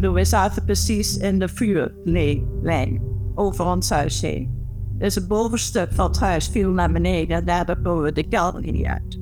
bedoel, 0.00 0.14
we 0.14 0.24
zaten 0.24 0.64
precies 0.64 1.16
in 1.16 1.38
de 1.38 1.48
vuurlijn 1.48 3.02
over 3.34 3.66
ons 3.66 3.90
huis 3.90 4.20
heen. 4.20 4.58
Dus 4.98 5.14
het 5.14 5.28
bovenste 5.28 5.88
van 5.90 6.06
het 6.06 6.20
huis 6.20 6.48
viel 6.48 6.70
naar 6.70 6.92
beneden 6.92 7.36
en 7.36 7.44
daar 7.44 7.80
komen 7.82 8.02
we 8.02 8.12
de 8.12 8.28
kelder 8.28 8.60
niet 8.60 8.86
uit. 8.86 9.18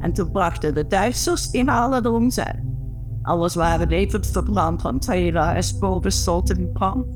En 0.00 0.12
toen 0.12 0.30
brachten 0.30 0.74
de 0.74 0.86
Duitsers 0.86 1.50
in 1.50 1.68
alle 1.68 2.00
erom 2.04 2.30
zijn. 2.30 2.76
Alles 3.22 3.54
waren 3.54 3.88
levend 3.88 4.26
verbrand, 4.26 4.82
want 4.82 5.06
het 5.06 5.14
hele 5.14 5.38
huis 5.38 5.78
boven 5.78 6.12
stond 6.12 6.50
in 6.50 6.72
brand. 6.72 7.06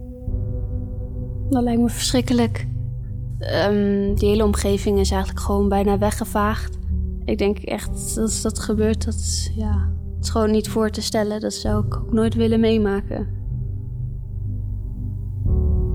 Dat 1.50 1.62
lijkt 1.62 1.80
me 1.80 1.88
verschrikkelijk. 1.88 2.66
Um, 3.68 4.14
die 4.14 4.28
hele 4.28 4.44
omgeving 4.44 4.98
is 4.98 5.10
eigenlijk 5.10 5.44
gewoon 5.44 5.68
bijna 5.68 5.98
weggevaagd. 5.98 6.78
Ik 7.24 7.38
denk 7.38 7.58
echt 7.58 8.18
als 8.18 8.42
dat 8.42 8.58
gebeurt, 8.58 9.04
dat 9.04 9.50
ja, 9.56 9.91
het 10.22 10.30
is 10.30 10.36
gewoon 10.40 10.56
niet 10.56 10.68
voor 10.68 10.90
te 10.90 11.02
stellen. 11.02 11.40
Dat 11.40 11.52
zou 11.52 11.86
ik 11.86 11.96
ook 11.96 12.12
nooit 12.12 12.34
willen 12.34 12.60
meemaken. 12.60 13.28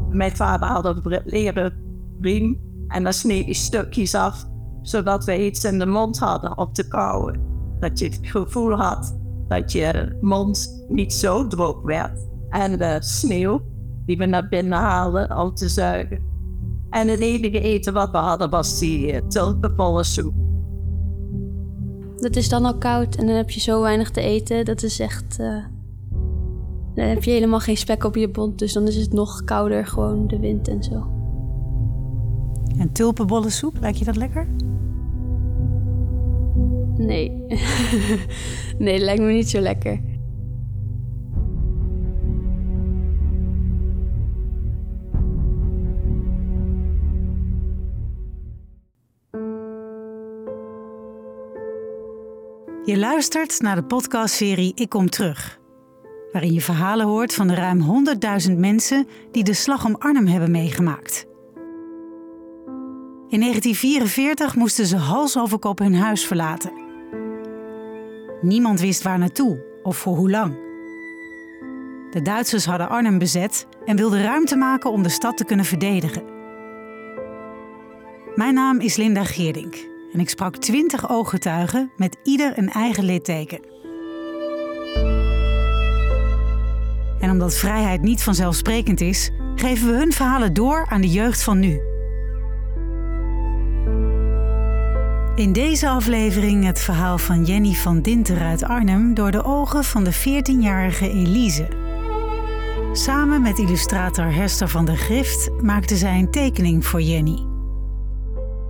Mijn 0.09 0.36
vader 0.36 0.67
had 0.67 0.86
een 0.86 1.22
leren 1.26 1.73
riem 2.22 2.59
en 2.88 3.03
dan 3.03 3.13
sneed 3.13 3.45
hij 3.45 3.53
stukjes 3.53 4.16
af, 4.16 4.45
zodat 4.81 5.26
we 5.26 5.45
iets 5.45 5.63
in 5.63 5.80
de 5.80 5.86
mond 5.86 6.20
hadden 6.20 6.58
op 6.58 6.73
te 6.73 6.88
kauwen. 6.88 7.40
Dat 7.80 8.00
je 8.00 8.05
het 8.05 8.20
gevoel 8.22 8.72
had 8.72 9.17
dat 9.48 9.72
je 9.72 10.17
mond 10.22 10.86
niet 10.89 11.14
zo 11.14 11.48
droog 11.48 11.81
werd. 11.81 12.28
En 12.50 12.78
de 12.78 12.98
sneeuw 13.00 13.62
die 14.05 14.17
we 14.17 14.25
naar 14.25 14.48
binnen 14.48 14.80
haalden 14.80 15.38
om 15.38 15.53
te 15.53 15.70
zuigen. 15.70 16.22
En 16.89 17.08
het 17.08 17.20
enige 17.20 17.59
eten 17.59 17.94
wat 17.94 18.12
we 18.12 18.17
hadden 18.17 18.50
was 18.50 18.80
die 18.80 19.14
uh, 19.14 19.28
tulpenbollensoep. 19.28 20.34
Het 22.20 22.36
is 22.36 22.50
dan 22.50 22.66
al 22.66 22.78
koud 22.78 23.16
en 23.16 23.26
dan 23.26 23.36
heb 23.36 23.50
je 23.50 23.60
zo 23.60 23.82
weinig 23.82 24.10
te 24.10 24.22
eten. 24.22 24.66
Dat 24.66 24.84
is 24.84 25.00
echt. 25.00 25.38
Uh, 25.40 25.64
dan 26.96 27.06
heb 27.06 27.24
je 27.24 27.32
helemaal 27.32 27.59
geen 27.59 27.78
spek 27.78 28.04
op 28.04 28.16
je 28.16 28.30
bont. 28.30 28.59
Dus 28.59 28.74
dan 28.74 28.88
is 28.88 28.96
het 28.96 29.14
nog 29.14 29.44
kouder, 29.44 29.86
gewoon 29.86 30.28
de 30.28 30.40
wind 30.40 30.68
en 30.68 30.84
zo. 30.84 31.12
En 32.78 32.92
tulpenbollensoep, 32.92 33.78
lijkt 33.80 33.98
je 33.98 34.06
dat 34.06 34.16
lekker? 34.16 34.48
Nee. 36.98 37.30
nee, 38.78 38.94
dat 38.94 39.06
lijkt 39.06 39.22
me 39.22 39.31
niet 39.31 39.50
zo 39.50 39.59
lekker. 39.59 40.02
Je 52.88 52.98
luistert 52.98 53.62
naar 53.62 53.76
de 53.76 53.84
podcastserie 53.84 54.72
Ik 54.76 54.90
Kom 54.90 55.10
Terug. 55.10 55.60
Waarin 56.32 56.54
je 56.54 56.62
verhalen 56.62 57.06
hoort 57.06 57.34
van 57.34 57.48
de 57.48 57.54
ruim 57.54 58.06
100.000 58.50 58.58
mensen 58.58 59.08
die 59.32 59.44
de 59.44 59.54
slag 59.54 59.86
om 59.86 59.96
Arnhem 59.96 60.28
hebben 60.28 60.52
meegemaakt. 60.52 61.26
In 63.30 63.40
1944 63.40 64.56
moesten 64.56 64.86
ze 64.86 64.98
hals 64.98 65.38
over 65.38 65.60
kop 65.60 65.80
hun 65.80 65.96
huis 65.96 66.26
verlaten. 66.26 66.72
Niemand 68.42 68.80
wist 68.80 69.02
waar 69.02 69.20
naartoe 69.20 69.64
of 69.84 69.98
voor 69.98 70.16
hoe 70.16 70.30
lang. 70.30 70.54
De 72.12 72.22
Duitsers 72.24 72.66
hadden 72.66 72.90
Arnhem 72.90 73.18
bezet 73.18 73.68
en 73.86 73.96
wilden 73.96 74.24
ruimte 74.24 74.56
maken 74.56 74.92
om 74.92 75.04
de 75.04 75.10
stad 75.10 75.38
te 75.38 75.46
kunnen 75.46 75.66
verdedigen. 75.66 76.24
Mijn 78.36 78.54
naam 78.54 78.80
is 78.80 78.96
Linda 78.96 79.24
Geerdink 79.24 79.96
en 80.18 80.23
ik 80.23 80.30
sprak 80.30 80.58
twintig 80.58 81.10
ooggetuigen 81.10 81.92
met 81.98 82.18
ieder 82.23 82.58
een 82.58 82.70
eigen 82.70 83.04
litteken. 83.04 83.60
En 87.20 87.30
omdat 87.32 87.56
vrijheid 87.56 88.02
niet 88.02 88.24
vanzelfsprekend 88.24 89.02
is, 89.02 89.32
geven 89.56 89.88
we 89.88 89.97
hun 89.97 90.12
verhalen 90.12 90.53
door 90.53 90.86
aan 90.90 91.02
de 91.02 91.09
jeugd 91.09 91.44
van 91.44 91.59
nu. 91.59 91.81
In 95.36 95.53
deze 95.53 95.90
aflevering 95.90 96.66
het 96.66 96.80
verhaal 96.80 97.18
van 97.18 97.44
Jenny 97.44 97.74
van 97.74 98.02
Dinter 98.02 98.41
uit 98.41 98.64
Arnhem 98.64 99.14
door 99.14 99.31
de 99.31 99.44
ogen 99.44 99.84
van 99.84 100.03
de 100.03 100.14
14-jarige 100.14 101.09
Elise. 101.09 101.68
Samen 102.94 103.41
met 103.41 103.59
illustrator 103.59 104.34
Hester 104.34 104.68
van 104.68 104.86
der 104.86 104.97
Grift 104.97 105.50
maakte 105.62 105.96
zij 105.96 106.20
een 106.20 106.31
tekening 106.31 106.86
voor 106.86 107.02
Jenny. 107.02 107.47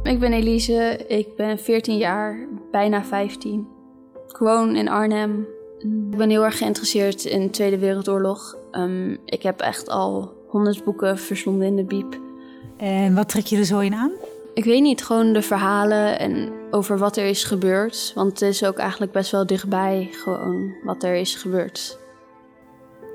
Ik 0.08 0.20
ben 0.20 0.34
Elise, 0.34 1.06
ik 1.08 1.36
ben 1.36 1.60
14 1.60 1.98
jaar, 1.98 2.48
bijna 2.72 3.04
15. 3.04 3.68
Ik 4.30 4.38
woon 4.38 4.76
in 4.76 4.88
Arnhem. 4.88 5.48
Ik 6.12 6.18
ben 6.18 6.30
heel 6.30 6.44
erg 6.46 6.58
geïnteresseerd 6.58 7.26
in 7.26 7.42
de 7.42 7.50
Tweede 7.50 7.78
Wereldoorlog. 7.78 8.58
Um, 8.72 9.18
ik 9.26 9.44
heb 9.44 9.60
echt 9.60 9.90
al 9.90 10.34
honderd 10.48 10.84
boeken 10.84 11.18
verslonden 11.18 11.68
in 11.68 11.76
de 11.76 11.84
biep. 11.84 12.20
En 12.78 13.16
wat 13.16 13.30
trek 13.30 13.46
je 13.46 13.58
er 13.58 13.66
zo 13.66 13.80
in 13.80 13.94
aan? 13.94 14.12
Ik 14.54 14.64
weet 14.64 14.82
niet, 14.82 15.04
gewoon 15.04 15.34
de 15.34 15.42
verhalen 15.42 16.20
en 16.20 16.52
over 16.72 16.98
wat 16.98 17.18
er 17.18 17.26
is 17.26 17.44
gebeurd. 17.44 18.12
Want 18.16 18.32
het 18.32 18.42
is 18.42 18.64
ook 18.64 18.78
eigenlijk 18.78 19.12
best 19.12 19.32
wel 19.32 19.46
dichtbij 19.46 20.10
gewoon 20.12 20.74
wat 20.84 21.04
er 21.04 21.16
is 21.16 21.36
gebeurd. 21.36 22.00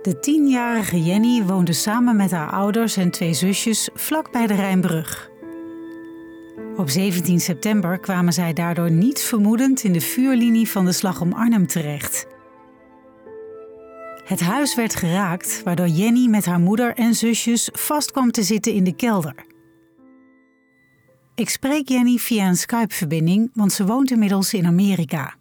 De 0.02 0.18
tienjarige 0.18 1.02
Jenny 1.02 1.42
woonde 1.42 1.72
samen 1.72 2.16
met 2.16 2.30
haar 2.30 2.50
ouders 2.50 2.96
en 2.96 3.10
twee 3.10 3.34
zusjes 3.34 3.88
vlak 3.94 4.32
bij 4.32 4.46
de 4.46 4.54
Rijnbrug. 4.54 5.30
Op 6.76 6.88
17 6.88 7.40
september 7.40 7.98
kwamen 7.98 8.32
zij 8.32 8.52
daardoor 8.52 8.90
niet 8.90 9.20
vermoedend 9.20 9.84
in 9.84 9.92
de 9.92 10.00
vuurlinie 10.00 10.68
van 10.68 10.84
de 10.84 10.92
slag 10.92 11.20
om 11.20 11.32
Arnhem 11.32 11.66
terecht. 11.66 12.26
Het 14.24 14.40
huis 14.40 14.74
werd 14.74 14.94
geraakt, 14.94 15.62
waardoor 15.64 15.88
Jenny 15.88 16.26
met 16.26 16.44
haar 16.44 16.60
moeder 16.60 16.94
en 16.96 17.14
zusjes 17.14 17.68
vast 17.72 18.10
kwam 18.10 18.30
te 18.30 18.42
zitten 18.42 18.72
in 18.72 18.84
de 18.84 18.96
kelder. 18.96 19.34
Ik 21.34 21.48
spreek 21.48 21.88
Jenny 21.88 22.16
via 22.16 22.48
een 22.48 22.56
Skype-verbinding, 22.56 23.50
want 23.54 23.72
ze 23.72 23.86
woont 23.86 24.10
inmiddels 24.10 24.54
in 24.54 24.66
Amerika. 24.66 25.34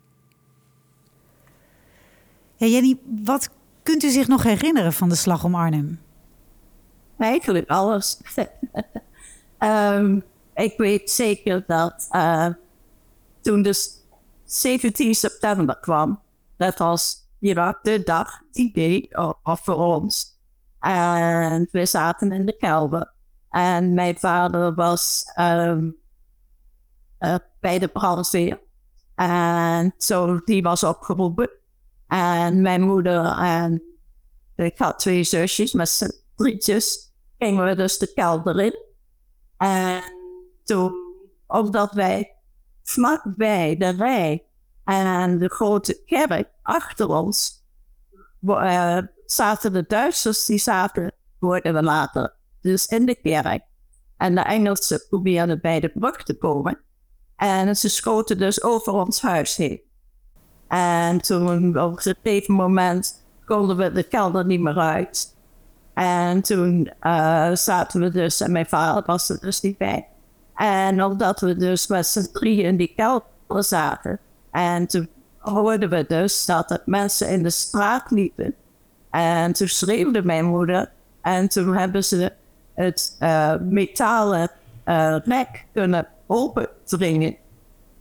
Ja, 2.56 2.68
Jenny, 2.68 2.98
wat 3.24 3.50
kunt 3.84 4.04
u 4.04 4.10
zich 4.10 4.28
nog 4.28 4.44
herinneren 4.44 4.94
van 4.94 5.10
de 5.10 5.16
slag 5.16 5.44
om 5.44 5.56
Arnhem? 5.56 6.00
Eigenlijk 7.18 7.70
alles. 7.70 8.18
ik 10.54 10.78
weet 10.78 11.12
zeker 11.12 11.64
dat 11.68 12.08
uh, 12.12 12.48
toen 13.42 13.62
de 13.62 14.00
17 14.46 15.16
september 15.16 15.80
kwam, 15.80 16.22
dat 16.58 16.78
was 16.78 17.30
de 17.40 18.02
dag 18.06 18.42
die 18.52 18.74
deed 18.74 19.08
voor 19.44 19.76
ons. 19.76 20.40
En 20.80 21.68
we 21.72 21.86
zaten 21.86 22.32
in 22.32 22.46
de 22.46 22.58
kelder. 22.58 23.14
En 23.50 23.94
mijn 23.94 24.18
vader 24.18 24.74
was 24.74 25.24
um, 25.40 25.96
uh, 27.20 27.36
bij 27.60 27.80
de 27.80 27.88
brandweer. 27.88 28.60
En 29.16 29.94
zo, 29.98 30.40
die 30.46 30.62
was 30.62 30.84
opgeroepen. 30.84 31.50
En 32.08 32.62
mijn 32.62 32.82
moeder 32.82 33.26
en 33.26 33.84
ik 34.56 34.78
had 34.78 35.00
twee 35.00 35.24
zusjes 35.24 35.74
met 35.74 35.90
z'n 35.90 36.12
drietjes. 36.36 37.14
Gingen 37.38 37.66
we 37.66 37.76
dus 37.76 37.98
de 37.98 38.14
kelder 38.14 38.60
in. 38.60 38.80
En 39.58 40.04
toen, 40.64 40.94
omdat 41.48 41.92
wij 41.92 42.36
vlakbij 42.84 43.78
de 43.78 43.90
rij 43.90 44.46
en 44.84 45.38
de 45.38 45.50
grote 45.50 46.04
kerk 46.06 46.50
achter 46.62 47.10
ons 47.10 47.62
uh, 48.42 48.98
zaten 49.26 49.74
de 49.74 49.86
Duitsers, 49.88 50.46
die 50.46 50.58
zaten, 50.58 51.12
hoorden 51.40 51.74
we 51.74 51.84
later, 51.84 52.34
dus 52.62 52.86
in 52.86 53.06
de 53.06 53.16
kerk. 53.16 53.64
En 54.18 54.36
de 54.36 54.42
Engelsen 54.42 55.06
probeerden 55.10 55.62
bij 55.62 55.80
de 55.80 55.92
brug 55.94 56.24
te 56.24 56.38
komen. 56.38 56.80
En 57.36 57.76
ze 57.76 57.90
schoten 57.90 58.38
dus 58.38 58.64
over 58.64 58.94
ons 58.94 59.22
huis 59.22 59.56
heen. 59.56 59.82
En 60.68 61.22
toen 61.22 61.80
op 61.80 61.92
een 61.92 62.00
gegeven 62.00 62.54
moment 62.54 63.26
konden 63.46 63.78
we 63.78 63.92
de 63.92 64.04
kelder 64.04 64.46
niet 64.46 64.60
meer 64.60 64.78
uit. 64.78 65.36
En 65.94 66.42
toen 66.42 66.92
uh, 67.02 67.56
zaten 67.56 68.02
we 68.02 68.10
dus, 68.10 68.42
en 68.42 68.52
mijn 68.52 68.66
vader 68.66 69.04
was 69.06 69.30
er 69.30 69.40
dus 69.40 69.62
niet 69.62 69.78
bij. 69.78 70.08
En 70.62 71.04
omdat 71.04 71.40
we 71.40 71.56
dus 71.56 71.88
met 71.88 72.08
z'n 72.08 72.32
drieën 72.34 72.66
in 72.66 72.78
die 72.78 72.94
kelder 72.96 73.64
zaten. 73.64 74.20
En 74.52 74.88
toen 74.88 75.10
hoorden 75.38 75.90
we 75.90 76.06
dus 76.08 76.46
dat 76.46 76.72
er 76.72 76.82
mensen 76.86 77.30
in 77.30 77.44
de 77.44 77.50
straat 77.50 78.12
liepen. 78.12 78.56
En 79.10 79.54
toen 79.54 79.68
schreeuwde 79.68 80.24
mijn 80.24 80.46
moeder. 80.46 80.92
En 81.22 81.48
toen 81.48 81.76
hebben 81.76 82.04
ze 82.04 82.34
het 82.74 83.16
uh, 83.20 83.56
metalen 83.60 84.52
uh, 84.86 85.18
rek 85.24 85.66
kunnen 85.74 86.08
opendringen. 86.28 87.36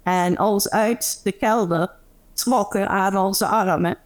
En 0.03 0.41
ons 0.41 0.71
uit 0.71 1.21
de 1.25 1.33
kelder 1.33 1.91
trokken 2.33 2.89
aan 2.89 3.17
onze 3.17 3.47
armen. 3.47 3.97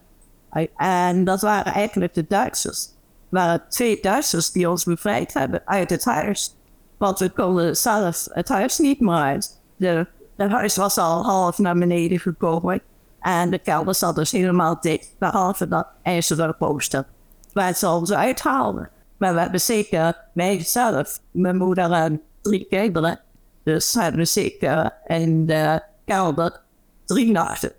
En 0.77 1.23
dat 1.23 1.41
waren 1.41 1.73
eigenlijk 1.73 2.13
de 2.13 2.25
Duitsers. 2.27 2.81
Het 2.83 2.93
waren 3.29 3.63
twee 3.69 3.99
Duitsers 4.01 4.51
die 4.51 4.69
ons 4.69 4.83
bevrijd 4.83 5.33
hebben 5.33 5.61
uit 5.65 5.89
het 5.89 6.05
huis. 6.05 6.55
Want 7.05 7.19
we 7.19 7.29
konden 7.29 7.77
zelf 7.77 8.27
het 8.31 8.49
huis 8.49 8.77
niet 8.77 8.99
meer 8.99 9.15
uit. 9.15 9.61
De, 9.75 10.07
het 10.35 10.51
huis 10.51 10.75
was 10.75 10.97
al 10.97 11.23
half 11.23 11.57
naar 11.57 11.77
beneden 11.77 12.19
gekomen. 12.19 12.81
En 13.19 13.49
de 13.49 13.59
kelder 13.59 13.95
zat 13.95 14.15
dus 14.15 14.31
helemaal 14.31 14.77
dicht, 14.81 15.15
behalve 15.19 15.67
dat 15.67 15.87
ijzeren 16.01 16.57
poster. 16.57 17.05
waar 17.53 17.73
ze 17.73 17.87
ons 17.87 18.11
uithaalden. 18.11 18.89
Maar 19.17 19.33
we 19.33 19.39
hebben 19.39 19.61
zeker, 19.61 20.17
wij 20.33 20.63
zelf, 20.63 21.19
mijn 21.31 21.57
moeder 21.57 21.91
en 21.91 22.21
drie 22.41 22.65
kinderen. 22.69 23.19
Dus 23.63 23.93
hebben 23.93 24.19
we 24.19 24.25
zeker 24.25 24.93
in 25.05 25.45
de 25.45 25.81
kelder 26.05 26.61
drie 27.05 27.31
nachten 27.31 27.71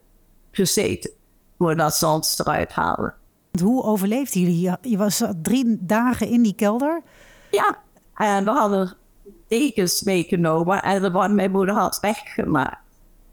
gezeten. 0.51 1.11
Voordat 1.59 1.95
ze 1.95 2.07
ons 2.07 2.39
eruit 2.39 2.73
halen. 2.73 3.15
Hoe 3.63 3.83
overleefden 3.83 4.41
jullie? 4.41 4.77
Je 4.81 4.97
was 4.97 5.23
drie 5.43 5.77
dagen 5.81 6.29
in 6.29 6.43
die 6.43 6.55
kelder. 6.55 7.03
Ja, 7.51 7.79
en 8.15 8.45
we 8.45 8.51
hadden 8.51 8.97
dekens 9.49 10.03
meegenomen 10.03 10.83
en 10.83 11.13
wat 11.13 11.31
mijn 11.31 11.51
moeder 11.51 11.75
had 11.75 12.01
weggemaakt. 12.01 12.85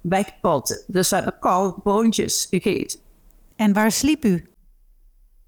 Wegpotten. 0.01 0.83
Dus 0.87 1.09
we 1.09 1.15
hebben 1.15 1.39
koude 1.39 1.79
boontjes 1.83 2.47
gegeten. 2.49 2.99
En 3.55 3.73
waar 3.73 3.91
sliep 3.91 4.25
u? 4.25 4.49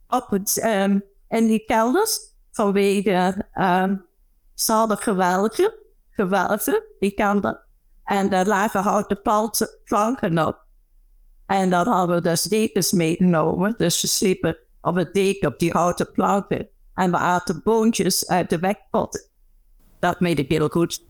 Op 0.07 0.29
het, 0.29 0.63
um, 0.63 1.03
in 1.29 1.47
die 1.47 1.65
kelders 1.65 2.19
vanwege 2.51 3.45
um, 3.53 4.05
ze 4.53 4.71
hadden 4.71 4.97
gewelven, 4.97 5.73
gewelven, 6.09 6.83
die 6.99 7.11
kelder. 7.11 7.63
En 8.03 8.29
daar 8.29 8.45
lagen 8.45 8.81
houten 8.81 9.21
planken 9.83 10.47
op. 10.47 10.63
En 11.45 11.69
dan 11.69 11.87
hadden 11.87 12.15
we 12.15 12.21
dus 12.21 12.43
dekens 12.43 12.91
meegenomen. 12.91 13.73
Dus 13.77 14.01
we 14.01 14.07
sliepen 14.07 14.57
op 14.81 14.95
het 14.95 15.13
deken 15.13 15.47
op 15.47 15.59
die 15.59 15.71
houten 15.71 16.11
planken. 16.11 16.67
En 16.93 17.11
we 17.11 17.17
aten 17.17 17.61
boontjes 17.63 18.27
uit 18.27 18.49
de 18.49 18.59
wegpotten. 18.59 19.21
Dat 20.05 20.19
meen 20.19 20.37
ik 20.37 20.49
heel 20.49 20.69
goed. 20.69 21.03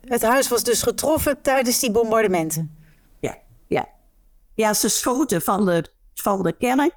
Het 0.00 0.22
huis 0.22 0.48
was 0.48 0.64
dus 0.64 0.82
getroffen 0.82 1.42
tijdens 1.42 1.80
die 1.80 1.90
bombardementen? 1.90 2.76
Ja, 3.20 3.38
ja. 3.66 3.88
Ja, 4.54 4.74
ze 4.74 4.88
schoten 4.88 5.42
van 5.42 5.66
de, 5.66 5.84
van 6.14 6.42
de 6.42 6.52
kerk 6.52 6.94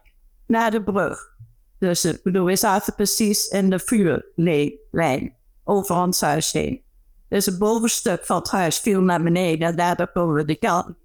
naar 0.47 0.71
de 0.71 0.83
brug. 0.83 1.35
Dus 1.79 2.05
ik 2.05 2.23
bedoel, 2.23 2.45
we 2.45 2.55
zaten 2.55 2.95
precies 2.95 3.47
in 3.47 3.69
de 3.69 3.79
vuurlijn 3.79 5.35
over 5.63 5.95
ons 5.95 6.21
huis 6.21 6.51
heen. 6.51 6.83
Dus 7.29 7.45
het 7.45 7.57
bovenstuk 7.57 8.25
van 8.25 8.37
het 8.37 8.51
huis 8.51 8.79
viel 8.79 9.01
naar 9.01 9.23
beneden 9.23 9.67
en 9.67 9.75
daardoor 9.75 10.11
komen 10.11 10.35
we 10.35 10.45
de 10.45 10.55
kelder 10.55 10.95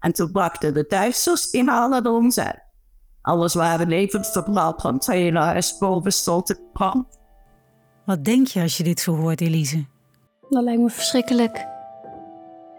En 0.00 0.12
toen 0.12 0.32
brachten 0.32 0.74
de 0.74 0.84
Duitsers 0.88 1.50
in 1.50 1.68
alle 1.68 2.10
ons 2.10 2.38
uit. 2.38 2.62
Alles 3.22 3.54
waren 3.54 3.88
levend 3.88 4.26
verbrand, 4.26 4.82
want 4.82 5.06
het 5.06 5.14
hele 5.14 5.38
huis 5.38 5.78
boven 5.78 6.12
stond 6.12 6.50
in 6.50 6.70
brand. 6.72 7.17
Wat 8.08 8.24
denk 8.24 8.46
je 8.46 8.60
als 8.60 8.76
je 8.76 8.82
dit 8.82 9.00
zo 9.00 9.16
hoort, 9.16 9.40
Elise? 9.40 9.84
Dat 10.50 10.62
lijkt 10.62 10.80
me 10.80 10.90
verschrikkelijk. 10.90 11.66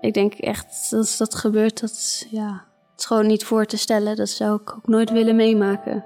Ik 0.01 0.13
denk 0.13 0.33
echt, 0.33 0.89
als 0.91 1.17
dat 1.17 1.35
gebeurt, 1.35 1.79
dat 1.79 2.25
ja, 2.29 2.65
het 2.91 2.99
is 2.99 3.05
gewoon 3.05 3.27
niet 3.27 3.43
voor 3.43 3.65
te 3.65 3.77
stellen. 3.77 4.15
Dat 4.15 4.29
zou 4.29 4.61
ik 4.61 4.73
ook 4.73 4.87
nooit 4.87 5.11
willen 5.11 5.35
meemaken. 5.35 6.03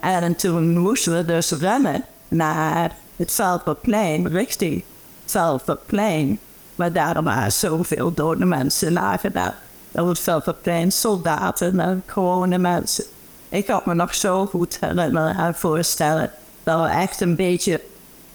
En 0.00 0.36
toen 0.36 0.78
moesten 0.78 1.16
we 1.16 1.24
dus 1.24 1.50
rennen 1.50 2.04
naar 2.28 2.96
het 3.16 3.32
Veldplein, 3.32 4.28
richting 4.28 4.74
het 5.22 5.30
Veldplein. 5.30 6.38
Maar 6.74 6.92
daarom 6.92 7.24
waren 7.24 7.52
zoveel 7.52 8.14
dode 8.14 8.44
mensen 8.44 8.92
nagedaan. 8.92 9.54
Op 9.92 10.08
het 10.08 10.18
Veldplein 10.18 10.92
soldaten 10.92 11.80
en 11.80 12.02
gewone 12.06 12.58
mensen. 12.58 13.04
Ik 13.48 13.66
had 13.66 13.86
me 13.86 13.94
nog 13.94 14.14
zo 14.14 14.46
goed 14.46 14.78
herinneren 14.80 15.36
en 15.36 15.54
voorstellen 15.54 16.30
dat 16.62 16.82
we 16.82 16.88
echt 16.88 17.20
een 17.20 17.36
beetje 17.36 17.80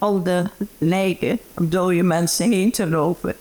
al 0.02 0.24
de 0.24 0.44
lijken, 0.78 1.40
dode 1.62 2.04
mensen 2.04 2.52
heen 2.52 2.72
te 2.72 2.88
lopen, 2.88 3.36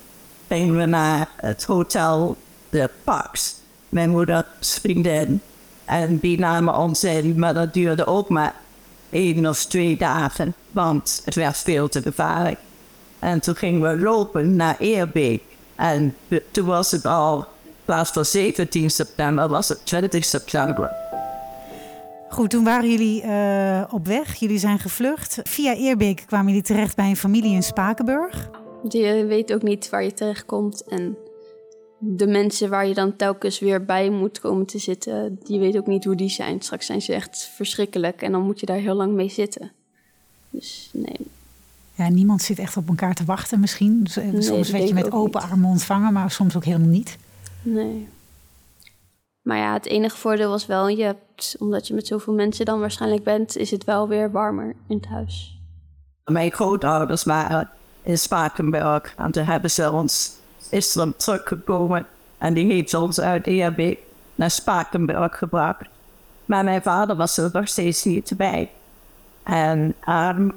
gingen 0.48 0.76
we 0.76 0.84
naar 0.84 1.28
het 1.36 1.64
hotel 1.64 2.36
De 2.70 2.90
Pax. 3.04 3.54
Mijn 3.88 4.10
moeders 4.10 4.44
vriendin. 4.60 5.40
En 5.84 6.18
die 6.18 6.38
namen 6.38 6.76
ons 6.76 7.04
in, 7.04 7.38
maar 7.38 7.54
dat 7.54 7.74
duurde 7.74 8.06
ook 8.06 8.28
maar 8.28 8.54
één 9.10 9.46
of 9.46 9.64
twee 9.64 9.96
dagen, 9.96 10.54
want 10.70 11.22
het 11.24 11.34
werd 11.34 11.56
veel 11.56 11.88
te 11.88 12.02
gevaarlijk. 12.02 12.58
En 13.18 13.40
toen 13.40 13.56
gingen 13.56 13.90
we 13.90 14.02
lopen 14.02 14.56
naar 14.56 14.76
Eerbeek. 14.78 15.42
En 15.74 16.16
toen 16.50 16.66
was 16.66 16.90
het 16.90 17.06
al, 17.06 17.38
in 17.64 17.72
plaats 17.84 18.10
van 18.10 18.24
17 18.24 18.90
september, 18.90 19.48
was 19.48 19.68
het 19.68 19.86
20 19.86 20.24
september. 20.24 20.90
Goed, 22.30 22.50
toen 22.50 22.64
waren 22.64 22.90
jullie 22.90 23.24
uh, 23.24 23.84
op 23.90 24.06
weg. 24.06 24.34
Jullie 24.34 24.58
zijn 24.58 24.78
gevlucht. 24.78 25.40
Via 25.42 25.74
Eerbeek 25.74 26.22
kwamen 26.26 26.46
jullie 26.46 26.62
terecht 26.62 26.96
bij 26.96 27.08
een 27.08 27.16
familie 27.16 27.54
in 27.54 27.62
Spakenburg. 27.62 28.50
Je 28.88 29.24
weet 29.28 29.52
ook 29.52 29.62
niet 29.62 29.90
waar 29.90 30.02
je 30.02 30.14
terechtkomt. 30.14 30.84
En 30.84 31.16
de 31.98 32.26
mensen 32.26 32.70
waar 32.70 32.86
je 32.86 32.94
dan 32.94 33.16
telkens 33.16 33.58
weer 33.58 33.84
bij 33.84 34.10
moet 34.10 34.40
komen 34.40 34.66
te 34.66 34.78
zitten, 34.78 35.38
die 35.44 35.58
weet 35.58 35.76
ook 35.76 35.86
niet 35.86 36.04
hoe 36.04 36.14
die 36.14 36.28
zijn. 36.28 36.60
Straks 36.60 36.86
zijn 36.86 37.02
ze 37.02 37.14
echt 37.14 37.50
verschrikkelijk 37.54 38.22
en 38.22 38.32
dan 38.32 38.42
moet 38.42 38.60
je 38.60 38.66
daar 38.66 38.78
heel 38.78 38.94
lang 38.94 39.12
mee 39.12 39.28
zitten. 39.28 39.72
Dus 40.50 40.90
nee. 40.92 41.26
Ja, 41.94 42.08
niemand 42.08 42.42
zit 42.42 42.58
echt 42.58 42.76
op 42.76 42.88
elkaar 42.88 43.14
te 43.14 43.24
wachten 43.24 43.60
misschien. 43.60 44.06
Soms 44.38 44.70
werd 44.70 44.88
je 44.88 44.94
met 44.94 45.12
open 45.12 45.42
armen 45.42 45.70
ontvangen, 45.70 46.12
maar 46.12 46.30
soms 46.30 46.56
ook 46.56 46.64
helemaal 46.64 46.88
niet. 46.88 47.16
Nee. 47.62 48.08
Maar 49.42 49.56
ja, 49.56 49.72
het 49.72 49.86
enige 49.86 50.16
voordeel 50.16 50.50
was 50.50 50.66
wel, 50.66 50.88
je 50.88 51.02
hebt, 51.02 51.56
omdat 51.58 51.86
je 51.86 51.94
met 51.94 52.06
zoveel 52.06 52.34
mensen 52.34 52.64
dan 52.64 52.80
waarschijnlijk 52.80 53.24
bent, 53.24 53.56
is 53.56 53.70
het 53.70 53.84
wel 53.84 54.08
weer 54.08 54.30
warmer 54.30 54.76
in 54.88 54.96
het 54.96 55.06
huis. 55.06 55.60
Mijn 56.24 56.52
grootouders 56.52 57.24
waren 57.24 57.70
in 58.02 58.18
Spakenburg 58.18 59.14
en 59.16 59.30
toen 59.30 59.44
hebben 59.44 59.70
ze 59.70 59.90
ons 59.90 60.32
Islam 60.70 61.16
teruggekomen 61.16 62.06
en 62.38 62.54
die 62.54 62.72
heeft 62.72 62.94
ons 62.94 63.20
uit 63.20 63.46
EHB 63.46 63.98
naar 64.34 64.50
Spakenburg 64.50 65.38
gebracht. 65.38 65.86
Maar 66.44 66.64
mijn 66.64 66.82
vader 66.82 67.16
was 67.16 67.36
er 67.36 67.50
nog 67.52 67.68
steeds 67.68 68.04
niet 68.04 68.32
bij. 68.36 68.70
En 69.42 69.94
um, 70.08 70.52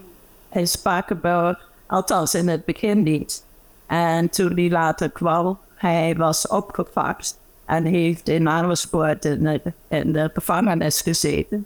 in 0.52 0.68
Spakenburg, 0.68 1.70
althans 1.86 2.36
in 2.36 2.48
het 2.48 2.66
begin 2.66 3.04
niet. 3.04 3.46
En 3.86 4.30
toen 4.30 4.54
hij 4.54 4.70
later 4.70 5.10
kwam, 5.10 5.58
hij 5.76 6.16
was 6.16 6.48
opgepakt 6.48 7.38
en 7.66 7.86
heeft 7.86 8.30
in 8.30 8.50
Amersfoort 8.50 9.26
in 9.26 9.44
de, 9.44 9.62
in 9.88 10.30
gevangenis 10.34 11.02
gezeten. 11.02 11.66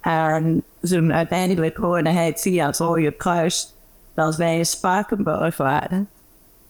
En 0.00 0.62
toen 0.80 1.12
uiteindelijk 1.12 1.76
hoorde 1.76 2.10
hij 2.10 2.32
via 2.36 2.66
het 2.66 2.78
Rode 2.78 3.12
Kruis 3.12 3.74
dat 4.14 4.36
wij 4.36 4.58
in 4.58 4.66
Spakenburg 4.66 5.56
waren. 5.56 6.08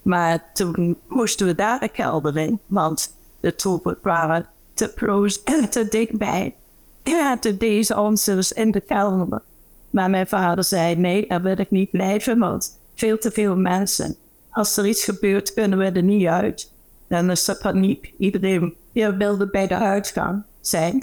Maar 0.02 0.44
toen 0.52 0.96
moesten 1.08 1.46
we 1.46 1.54
daar 1.54 1.80
de 1.80 1.88
kelder 1.88 2.36
in, 2.36 2.60
want 2.66 3.16
de 3.40 3.54
troepen 3.54 3.98
waren 4.02 4.46
te 4.74 4.92
close 4.94 5.40
en 5.44 5.68
te 5.70 5.88
dichtbij. 5.88 6.54
Ja, 7.02 7.38
toen 7.38 7.56
deze 7.56 7.98
ons 7.98 8.52
in 8.52 8.70
de 8.70 8.80
kelder. 8.80 9.42
Maar 9.90 10.10
mijn 10.10 10.26
vader 10.26 10.64
zei, 10.64 10.96
nee, 10.96 11.26
daar 11.28 11.42
wil 11.42 11.58
ik 11.58 11.70
niet 11.70 11.90
blijven, 11.90 12.38
want 12.38 12.78
veel 12.94 13.18
te 13.18 13.30
veel 13.30 13.56
mensen. 13.56 14.16
Als 14.50 14.76
er 14.76 14.86
iets 14.86 15.04
gebeurt, 15.04 15.54
kunnen 15.54 15.78
we 15.78 15.84
er 15.84 16.02
niet 16.02 16.26
uit. 16.26 16.72
Dan 17.14 17.30
is 17.30 17.48
er 17.48 17.56
paniek. 17.56 18.14
Iedereen 18.18 18.74
wilde 18.92 19.46
bij 19.46 19.66
de 19.66 19.74
uitgang 19.74 20.42
zijn. 20.60 21.02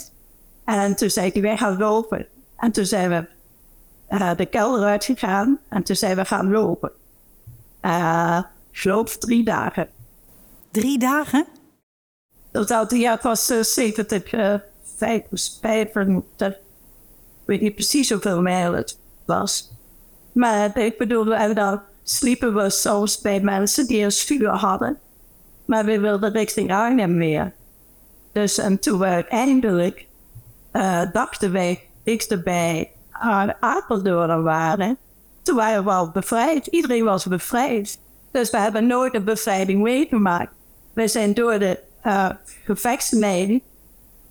En 0.65 0.95
toen 0.95 1.09
zei 1.09 1.29
hij, 1.33 1.41
wij 1.41 1.57
gaan 1.57 1.77
lopen. 1.77 2.25
En 2.57 2.71
toen 2.71 2.85
zijn 2.85 3.09
we 3.09 3.25
uh, 4.15 4.35
de 4.35 4.45
kelder 4.45 4.83
uitgegaan. 4.83 5.59
En 5.69 5.83
toen 5.83 5.95
zijn 5.95 6.15
we 6.15 6.25
gaan 6.25 6.51
lopen. 6.51 6.91
Uh, 7.81 8.41
loop 8.83 9.07
drie 9.07 9.43
dagen. 9.43 9.89
Drie 10.71 10.99
dagen? 10.99 11.45
Dat 12.51 12.91
ja, 12.91 13.11
het 13.11 13.23
was 13.23 13.51
uh, 13.51 13.61
70, 13.61 14.33
uh, 14.33 14.55
75, 14.97 16.47
ik 16.47 16.57
weet 17.45 17.61
niet 17.61 17.75
precies 17.75 18.09
hoeveel 18.09 18.41
mijl 18.41 18.73
het 18.73 18.97
was. 19.25 19.71
Maar 20.31 20.77
ik 20.77 20.97
bedoel, 20.97 21.33
en 21.33 21.55
dan 21.55 21.81
sliepen 22.03 22.55
we 22.55 22.69
soms 22.69 23.21
bij 23.21 23.39
mensen 23.39 23.87
die 23.87 24.03
een 24.03 24.11
vuur 24.11 24.49
hadden. 24.49 24.97
Maar 25.71 25.85
we 25.85 25.99
wilden 25.99 26.31
richting 26.31 26.73
Arnhem 26.73 27.17
meer. 27.17 27.53
Dus 28.31 28.57
en 28.57 28.79
toen 28.79 28.99
we 28.99 29.05
uiteindelijk 29.05 30.05
uh, 30.73 31.01
dachten 31.11 31.51
wij 31.51 31.87
dichterbij 32.03 32.91
aan 33.11 33.53
Apeldoorn 33.59 34.43
waren, 34.43 34.97
toen 35.41 35.55
waren 35.55 35.83
we 35.83 35.91
al 35.91 36.09
bevrijd. 36.09 36.67
Iedereen 36.67 37.03
was 37.03 37.25
bevrijd. 37.25 37.99
Dus 38.31 38.49
we 38.49 38.57
hebben 38.57 38.87
nooit 38.87 39.13
een 39.13 39.23
bevrijding 39.23 39.81
meegemaakt. 39.81 40.53
We 40.93 41.07
zijn 41.07 41.33
door 41.33 41.59
de 41.59 41.79
uh, 42.05 42.29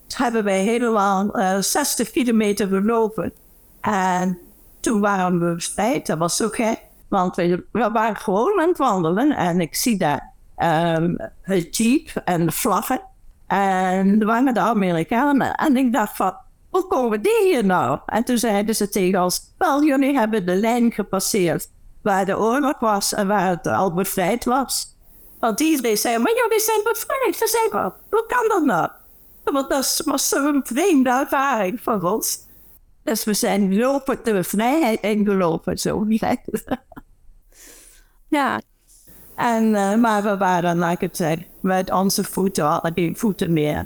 hebben 0.07 0.43
wij 0.43 0.63
helemaal 0.63 1.39
uh, 1.39 1.57
60 1.59 2.11
kilometer 2.11 2.67
gelopen. 2.67 3.33
En 3.79 4.37
toen 4.79 4.99
waren 4.99 5.39
we 5.39 5.55
bevrijd. 5.55 6.07
Dat 6.07 6.17
was 6.17 6.35
zo 6.35 6.49
gek. 6.49 6.79
Want 7.07 7.35
we, 7.35 7.65
we 7.71 7.89
waren 7.91 8.15
gewoon 8.15 8.59
aan 8.59 8.67
het 8.67 8.77
wandelen. 8.77 9.31
En 9.31 9.61
ik 9.61 9.75
zie 9.75 9.97
daar 9.97 10.30
um, 10.63 11.17
het 11.41 11.77
jeep 11.77 12.21
en 12.25 12.45
de 12.45 12.51
vlaggen. 12.51 13.01
En 13.47 14.19
er 14.19 14.25
waren 14.25 14.53
de 14.53 14.59
Amerikanen. 14.59 15.55
En 15.55 15.77
ik 15.77 15.93
dacht 15.93 16.15
van, 16.15 16.35
hoe 16.69 16.87
komen 16.87 17.21
die 17.21 17.41
hier 17.43 17.65
nou? 17.65 17.99
En 18.05 18.23
toen 18.23 18.37
zeiden 18.37 18.75
ze 18.75 18.89
tegen 18.89 19.23
ons, 19.23 19.53
wel, 19.57 19.83
jullie 19.83 20.17
hebben 20.17 20.45
de 20.45 20.55
lijn 20.55 20.91
gepasseerd 20.91 21.69
waar 22.01 22.25
de 22.25 22.37
oorlog 22.37 22.79
was 22.79 23.13
en 23.13 23.27
waar 23.27 23.49
het 23.49 23.67
al 23.67 23.93
bevrijd 23.93 24.45
was. 24.45 24.97
Want 25.39 25.59
iedereen 25.59 25.97
zei, 25.97 26.17
maar 26.17 26.35
jullie 26.35 26.59
zijn 26.59 26.79
bevrijd. 26.83 27.35
Ze 27.35 27.47
zeiden, 27.47 27.93
hoe 28.09 28.25
kan 28.27 28.47
dat 28.47 28.63
nou? 28.63 28.89
Want 29.43 29.69
dat 29.69 30.01
was 30.05 30.29
zo'n 30.29 30.61
vreemde 30.63 31.09
ervaring 31.09 31.81
van 31.81 32.03
ons. 32.05 32.39
Dus 33.03 33.23
we 33.23 33.33
zijn 33.33 33.77
lopen 33.77 34.19
de 34.23 34.43
vrijheid 34.43 35.01
ingelopen, 35.01 35.77
zo 35.77 36.05
Ja, 38.27 38.61
En, 39.35 39.75
eh, 39.75 39.95
maar 39.95 40.23
we 40.23 40.37
waren, 40.37 40.79
like 40.79 41.05
ik 41.05 41.15
zei, 41.15 41.45
met 41.59 41.91
onze 41.91 42.23
voeten 42.23 42.65
hadden 42.65 42.91
geen 42.95 43.17
voeten 43.17 43.53
meer. 43.53 43.85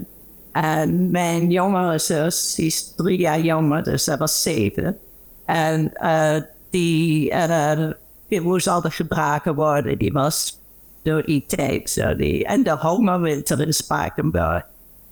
En 0.51 1.11
mijn 1.11 1.51
jongere 1.51 1.99
zus, 1.99 2.55
die 2.55 2.65
is 2.65 2.93
drie 2.95 3.19
jaar 3.19 3.39
jonger, 3.39 3.83
dus 3.83 4.03
dat 4.03 4.19
was 4.19 4.41
zeven. 4.41 4.97
En 5.45 5.93
eh, 5.93 6.41
die, 6.69 7.31
uh, 7.31 7.89
die 8.27 8.41
moest 8.41 8.67
altijd 8.67 9.53
worden. 9.55 9.97
Die 9.97 10.11
was 10.11 10.59
door 11.03 11.23
die 11.23 11.45
tijd. 11.47 11.97
En 11.97 12.63
de 12.63 12.77
hongerwinter 12.79 13.61
in 13.61 13.73
Spakenburg. 13.73 14.63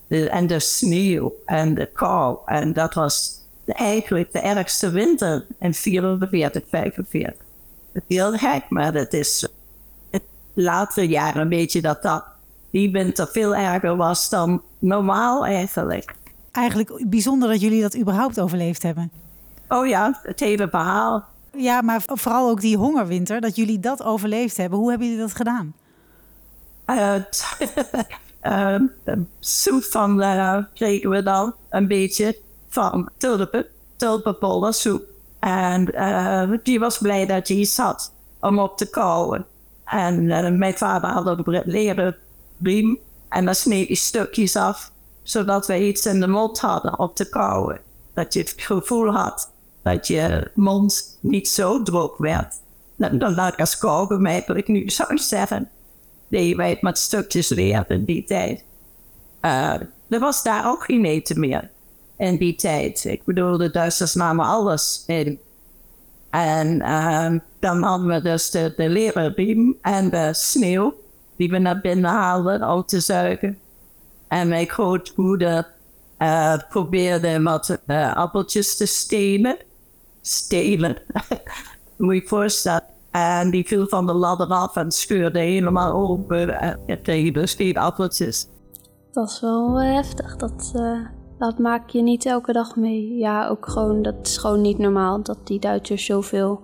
En 0.08 0.48
de 0.48 0.60
sneeuw 0.60 1.34
en 1.46 1.74
de 1.74 1.86
kou. 1.86 2.38
En 2.46 2.74
dat 2.74 2.94
was 2.94 3.42
eigenlijk 3.66 4.32
de 4.32 4.40
ergste 4.40 4.90
winter 4.90 5.46
in 5.60 5.74
44, 5.74 6.64
45. 6.70 7.34
Het 7.94 8.04
is 8.08 8.18
heel 8.18 8.32
gek, 8.38 8.64
maar 8.70 8.94
het 8.94 9.14
is 9.14 9.48
het 10.54 10.64
latere 10.64 11.08
jaren 11.08 11.48
weet 11.48 11.72
je 11.72 11.82
dat 11.82 12.02
dat 12.02 12.24
die 12.70 12.92
winter 12.92 13.28
veel 13.28 13.56
erger 13.56 13.96
was 13.96 14.30
dan 14.30 14.62
normaal 14.80 15.46
eigenlijk. 15.46 16.16
Eigenlijk 16.52 17.10
bijzonder 17.10 17.50
dat 17.50 17.62
jullie 17.62 17.82
dat 17.82 17.98
überhaupt 17.98 18.40
overleefd 18.40 18.84
hebben. 18.84 19.12
Oh 19.68 19.88
ja, 19.88 20.20
het 20.24 20.40
hele 20.40 20.70
verhaal. 20.70 21.26
Ja, 21.58 21.82
maar 21.82 22.02
vooral 22.06 22.50
ook 22.50 22.62
die 22.62 22.78
hongerwinter, 22.78 23.42
dat 23.42 23.56
jullie 23.56 23.80
dat 23.80 24.04
overleefd 24.04 24.58
hebben. 24.58 24.80
Hoe 24.80 24.90
hebben 24.90 25.08
jullie 25.08 25.22
dat 25.22 25.36
gedaan? 25.36 25.74
Uh, 26.86 27.16
uh, 29.06 29.16
soep 29.40 29.84
van 29.84 30.22
uh, 30.22 30.58
kregen 30.74 31.10
we 31.10 31.24
dan 31.24 31.54
een 31.70 31.88
beetje 31.88 32.38
van 32.70 33.10
tulpen, 33.98 34.74
soep. 34.74 35.04
En 35.40 35.96
uh, 35.96 36.52
die 36.64 36.80
was 36.80 36.98
blij 36.98 37.26
dat 37.26 37.48
hij 37.48 37.66
zat 37.66 38.12
om 38.40 38.60
op 38.60 38.78
te 38.78 38.90
kouwen. 38.90 39.46
En 39.86 40.24
uh, 40.24 40.50
mijn 40.50 40.78
vader 40.78 41.10
had 41.10 41.48
een 41.48 41.62
leren 41.66 42.16
riem 42.62 43.00
en 43.30 43.46
dan 43.46 43.56
sneed 43.56 43.88
hij 43.88 43.96
stukjes 43.96 44.56
af, 44.56 44.92
zodat 45.24 45.68
we 45.68 45.88
iets 45.88 46.06
in 46.06 46.20
de 46.20 46.28
mond 46.28 46.60
hadden 46.60 47.00
op 47.00 47.16
te 47.16 47.30
kouwen. 47.30 47.80
Dat 48.14 48.34
je 48.34 48.40
het 48.40 48.54
gevoel 48.58 49.12
had 49.12 49.52
dat 49.84 50.08
je 50.08 50.52
mond 50.54 51.18
niet 51.20 51.50
zo 51.50 51.84
droog 51.84 52.18
werd. 52.18 52.56
Dan, 52.96 53.18
dan 53.18 53.36
laat 53.36 53.54
ik 53.54 53.60
als 53.60 53.78
kauwgom 53.78 54.26
ik 54.26 54.68
nu 54.68 54.90
zou 54.90 55.18
zeggen. 55.18 55.70
Nee, 56.28 56.56
wij 56.56 56.78
met 56.82 56.98
stukjes 56.98 57.50
leer 57.50 57.86
in 57.88 58.06
die 58.06 58.24
tijd. 58.24 58.64
Uh, 59.42 59.74
er 60.10 60.20
was 60.20 60.44
daar 60.44 60.68
ook 60.68 60.84
geen 60.84 61.06
eten 61.06 61.40
meer 61.40 61.70
in 62.18 62.38
die 62.38 62.56
tijd. 62.56 63.06
Ik 63.06 63.24
bedoel, 63.24 63.58
de 63.58 63.72
Duitsers 63.72 64.14
namen 64.14 64.46
alles 64.46 65.04
in. 65.08 65.40
En 66.34 66.82
uh, 66.82 67.40
dan 67.60 67.84
hadden 67.84 68.08
we 68.08 68.22
dus 68.22 68.52
de, 68.52 68.74
de 68.76 68.90
leren 68.90 69.78
en 69.82 70.10
de 70.10 70.30
sneeuw 70.32 70.94
die 71.38 71.50
we 71.50 71.58
naar 71.58 71.82
binnen 71.82 72.10
haalden 72.10 72.70
om 72.70 72.86
te 72.86 73.00
zuigen. 73.00 73.60
En 74.28 74.48
mijn 74.48 74.68
grootmoeder 74.68 75.68
uh, 76.20 76.58
probeerde 76.70 77.42
wat 77.42 77.80
uh, 77.88 78.16
appeltjes 78.16 78.78
te 78.78 78.86
stelen. 78.86 79.58
Stelen. 80.22 80.98
Moet 81.98 82.16
je 82.16 82.28
voorstellen. 82.28 82.84
En 83.12 83.52
die 83.52 83.68
viel 83.68 83.88
van 83.88 84.06
de 84.06 84.14
ladder 84.14 84.48
af 84.48 84.76
en 84.76 84.92
scheurde 84.92 85.40
helemaal 85.40 85.94
open. 85.94 86.60
En 86.60 87.04
tegen 87.04 87.34
dus 87.34 87.54
geen 87.54 87.78
appeltjes. 87.78 88.48
Dat 89.12 89.30
is 89.30 89.42
wel 89.42 89.82
heftig. 89.82 90.36
Dat, 90.36 90.72
dat 91.38 91.60
maak 91.60 91.90
je 91.90 92.02
niet 92.02 92.26
elke 92.26 92.52
dag 92.54 92.76
mee. 92.76 93.16
Ja, 93.18 93.48
ook 93.48 93.68
gewoon, 93.68 94.02
dat 94.02 94.16
is 94.22 94.38
gewoon 94.38 94.62
niet 94.62 94.78
normaal 94.78 95.24
dat 95.24 95.48
die 95.48 95.60
Duitsers 95.60 96.06
zoveel 96.06 96.64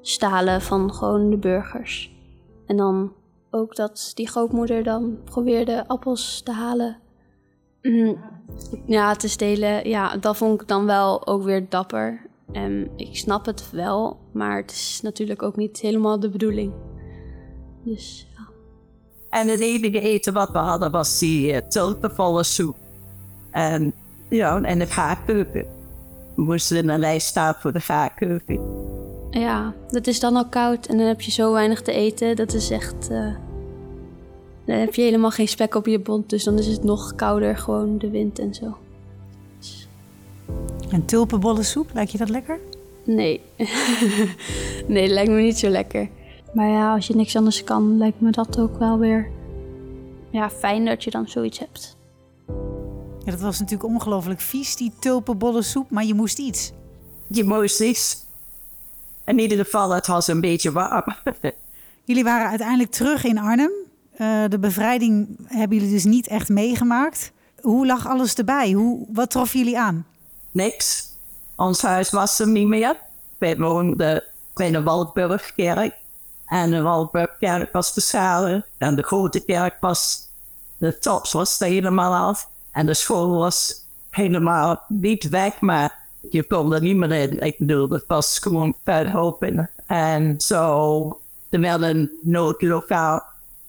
stalen 0.00 0.60
van 0.60 0.94
gewoon 0.94 1.30
de 1.30 1.36
burgers. 1.36 2.12
En 2.66 2.76
dan 2.76 3.12
ook 3.50 3.76
dat 3.76 4.10
die 4.14 4.28
grootmoeder 4.28 4.82
dan 4.82 5.18
probeerde 5.24 5.88
appels 5.88 6.42
te 6.42 6.52
halen. 6.52 6.98
Mm, 7.82 8.16
ja, 8.86 9.14
te 9.14 9.28
stelen. 9.28 9.88
Ja, 9.88 10.16
dat 10.16 10.36
vond 10.36 10.60
ik 10.60 10.68
dan 10.68 10.86
wel 10.86 11.26
ook 11.26 11.42
weer 11.42 11.68
dapper. 11.68 12.26
En 12.52 12.90
ik 12.96 13.16
snap 13.16 13.46
het 13.46 13.70
wel, 13.70 14.18
maar 14.32 14.56
het 14.56 14.70
is 14.70 15.00
natuurlijk 15.02 15.42
ook 15.42 15.56
niet 15.56 15.80
helemaal 15.80 16.20
de 16.20 16.28
bedoeling. 16.28 16.72
Dus 17.84 18.26
ja. 18.36 18.48
En 19.30 19.48
het 19.48 19.60
enige 19.60 20.00
eten 20.00 20.32
wat 20.32 20.50
we 20.50 20.58
hadden 20.58 20.90
was 20.90 21.18
die 21.18 21.52
uh, 21.52 21.58
tulpenvolle 21.58 22.42
soep. 22.42 22.76
En, 23.50 23.94
ja, 24.34 24.62
en 24.62 24.78
de 24.78 24.86
gaarkeuken. 24.86 25.66
We 26.34 26.42
moesten 26.42 26.76
in 26.76 26.88
een 26.88 26.98
lijst 26.98 27.26
staan 27.26 27.54
voor 27.54 27.72
de 27.72 27.80
gaarkeuken. 27.80 28.60
Ja, 29.30 29.74
het 29.90 30.06
is 30.06 30.20
dan 30.20 30.36
al 30.36 30.48
koud 30.48 30.86
en 30.86 30.96
dan 30.98 31.06
heb 31.06 31.20
je 31.20 31.30
zo 31.30 31.52
weinig 31.52 31.82
te 31.82 31.92
eten. 31.92 32.36
Dat 32.36 32.54
is 32.54 32.70
echt. 32.70 33.10
Uh, 33.10 33.34
dan 34.64 34.76
heb 34.76 34.94
je 34.94 35.02
helemaal 35.02 35.30
geen 35.30 35.48
spek 35.48 35.74
op 35.74 35.86
je 35.86 35.98
bont, 35.98 36.30
dus 36.30 36.44
dan 36.44 36.58
is 36.58 36.66
het 36.66 36.84
nog 36.84 37.14
kouder, 37.14 37.56
gewoon 37.56 37.98
de 37.98 38.10
wind 38.10 38.38
en 38.38 38.54
zo. 38.54 38.76
Dus... 39.58 39.88
En 40.90 41.04
tulpenbollensoep, 41.04 41.90
lijkt 41.94 42.12
je 42.12 42.18
dat 42.18 42.28
lekker? 42.28 42.58
Nee. 43.04 43.40
nee, 44.86 45.08
lijkt 45.08 45.30
me 45.30 45.40
niet 45.40 45.58
zo 45.58 45.68
lekker. 45.68 46.08
Maar 46.52 46.68
ja, 46.68 46.94
als 46.94 47.06
je 47.06 47.14
niks 47.14 47.36
anders 47.36 47.64
kan, 47.64 47.98
lijkt 47.98 48.20
me 48.20 48.30
dat 48.30 48.58
ook 48.58 48.78
wel 48.78 48.98
weer 48.98 49.28
ja, 50.30 50.50
fijn 50.50 50.84
dat 50.84 51.04
je 51.04 51.10
dan 51.10 51.28
zoiets 51.28 51.58
hebt. 51.58 51.93
Ja, 53.24 53.30
dat 53.30 53.40
was 53.40 53.58
natuurlijk 53.58 53.90
ongelooflijk 53.90 54.40
vies, 54.40 54.76
die 54.76 54.92
tulpenbollensoep, 54.98 55.90
maar 55.90 56.04
je 56.04 56.14
moest 56.14 56.38
iets. 56.38 56.72
Je 57.26 57.44
moest 57.44 57.80
iets. 57.80 58.24
In 59.24 59.38
ieder 59.38 59.64
geval, 59.64 59.90
het 59.90 60.06
was 60.06 60.26
een 60.26 60.40
beetje 60.40 60.72
warm. 60.72 61.14
Jullie 62.04 62.24
waren 62.24 62.48
uiteindelijk 62.48 62.90
terug 62.90 63.24
in 63.24 63.38
Arnhem. 63.38 63.70
Uh, 64.18 64.44
de 64.48 64.58
bevrijding 64.58 65.38
hebben 65.46 65.78
jullie 65.78 65.92
dus 65.92 66.04
niet 66.04 66.26
echt 66.26 66.48
meegemaakt. 66.48 67.32
Hoe 67.60 67.86
lag 67.86 68.08
alles 68.08 68.34
erbij? 68.34 68.72
Hoe, 68.72 69.06
wat 69.12 69.30
trof 69.30 69.52
jullie 69.52 69.78
aan? 69.78 70.06
Niks. 70.50 71.12
Ons 71.56 71.82
huis 71.82 72.10
was 72.10 72.38
er 72.38 72.48
niet 72.48 72.68
meer. 72.68 72.96
Wij 73.38 73.56
woonden 73.56 74.22
bij 74.54 74.70
de 74.70 74.82
Waldburgkerk. 74.82 75.94
En 76.46 76.70
de 76.70 76.82
Waldburgkerk 76.82 77.72
was 77.72 77.90
verschalen. 77.90 78.64
En 78.78 78.96
de 78.96 79.02
grote 79.02 79.44
kerk 79.44 79.76
was... 79.80 80.22
De 80.78 80.98
tops 80.98 81.32
was 81.32 81.60
er 81.60 81.66
helemaal 81.66 82.28
af. 82.28 82.48
En 82.74 82.86
de 82.86 82.94
school 82.94 83.38
was 83.38 83.74
helemaal 84.10 84.82
niet 84.88 85.28
weg, 85.28 85.60
maar 85.60 85.98
je 86.30 86.42
kon 86.42 86.74
er 86.74 86.80
niet 86.80 86.96
meer 86.96 87.12
in. 87.12 87.40
Ik 87.40 87.58
bedoel, 87.58 87.88
het 87.88 88.04
was 88.06 88.38
gewoon 88.38 88.74
puinhoop. 88.82 89.42
En 89.86 90.40
zo, 90.40 91.20
er 91.50 91.60
werd 91.60 91.82
een 91.82 92.10
noodlokaal 92.22 93.22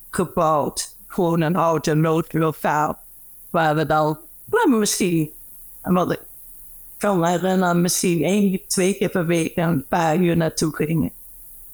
gebouwd. 0.09 0.95
Gewoon 1.07 1.41
een 1.41 1.55
houten 1.55 1.99
noodlokaal. 1.99 2.97
Waar 3.49 3.75
we 3.75 3.85
dan, 3.85 4.19
nou, 4.45 4.69
misschien, 4.69 5.31
wat 5.81 6.11
ik 6.11 6.21
kan 6.97 7.19
me 7.19 7.29
herinneren, 7.29 7.81
misschien 7.81 8.23
één, 8.23 8.59
twee 8.67 8.93
keer 8.93 9.09
per 9.09 9.25
week 9.25 9.57
een 9.57 9.85
paar 9.87 10.17
uur 10.17 10.37
naartoe 10.37 10.75
gingen. 10.75 11.11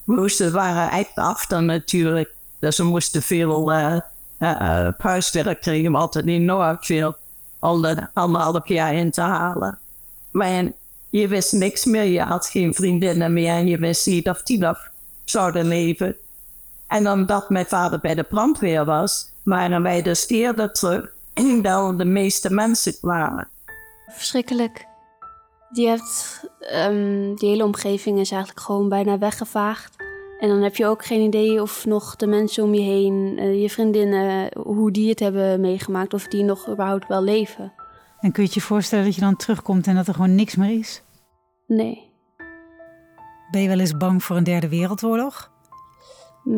We 0.03 0.13
moesten, 0.13 0.51
waren 0.51 0.91
echt 0.91 1.15
achter 1.15 1.63
natuurlijk. 1.63 2.33
Dus 2.59 2.77
we 2.77 2.83
moesten 2.83 3.21
veel 3.21 3.71
uh, 3.71 3.99
uh, 4.39 4.87
huiswerk 4.97 5.61
kregen, 5.61 5.95
altijd 5.95 6.27
enorm 6.27 6.77
veel 6.79 7.15
om 7.61 7.85
er 7.85 8.09
anderhalf 8.13 8.67
jaar 8.67 8.93
in 8.93 9.11
te 9.11 9.21
halen. 9.21 9.79
Maar 10.31 10.71
je 11.09 11.27
wist 11.27 11.51
niks 11.51 11.85
meer, 11.85 12.03
je 12.03 12.21
had 12.21 12.47
geen 12.47 12.73
vriendinnen 12.73 13.33
meer 13.33 13.53
en 13.53 13.67
je 13.67 13.77
wist 13.77 14.07
niet 14.07 14.29
of 14.29 14.41
die 14.41 14.57
nog 14.57 14.91
zouden 15.23 15.67
leven. 15.67 16.15
En 16.87 17.09
omdat 17.09 17.49
mijn 17.49 17.65
vader 17.65 17.99
bij 17.99 18.15
de 18.15 18.23
brandweer 18.23 18.85
was, 18.85 19.29
waren 19.43 19.81
wij 19.81 20.01
dus 20.01 20.27
eerder 20.27 20.71
terug 20.71 21.13
dan 21.61 21.97
de 21.97 22.05
meeste 22.05 22.53
mensen 22.53 22.95
waren. 23.01 23.47
Verschrikkelijk. 24.07 24.89
Hebt, 25.73 26.43
um, 26.73 27.35
die 27.35 27.49
hele 27.49 27.63
omgeving 27.63 28.19
is 28.19 28.31
eigenlijk 28.31 28.61
gewoon 28.61 28.89
bijna 28.89 29.17
weggevaagd. 29.17 29.95
En 30.41 30.49
dan 30.49 30.61
heb 30.61 30.75
je 30.75 30.85
ook 30.85 31.05
geen 31.05 31.21
idee 31.21 31.61
of 31.61 31.85
nog 31.85 32.15
de 32.15 32.27
mensen 32.27 32.63
om 32.63 32.73
je 32.73 32.81
heen, 32.81 33.35
uh, 33.39 33.61
je 33.61 33.69
vriendinnen, 33.69 34.51
hoe 34.57 34.91
die 34.91 35.09
het 35.09 35.19
hebben 35.19 35.61
meegemaakt, 35.61 36.13
of 36.13 36.27
die 36.27 36.43
nog 36.43 36.69
überhaupt 36.69 37.07
wel 37.07 37.23
leven. 37.23 37.73
En 38.19 38.31
kun 38.31 38.43
je 38.43 38.49
je 38.53 38.61
voorstellen 38.61 39.05
dat 39.05 39.15
je 39.15 39.21
dan 39.21 39.35
terugkomt 39.35 39.87
en 39.87 39.95
dat 39.95 40.07
er 40.07 40.13
gewoon 40.13 40.35
niks 40.35 40.55
meer 40.55 40.79
is? 40.79 41.03
Nee. 41.67 42.11
Ben 43.51 43.61
je 43.61 43.67
wel 43.67 43.79
eens 43.79 43.97
bang 43.97 44.23
voor 44.23 44.35
een 44.35 44.43
derde 44.43 44.69
wereldoorlog? 44.69 45.51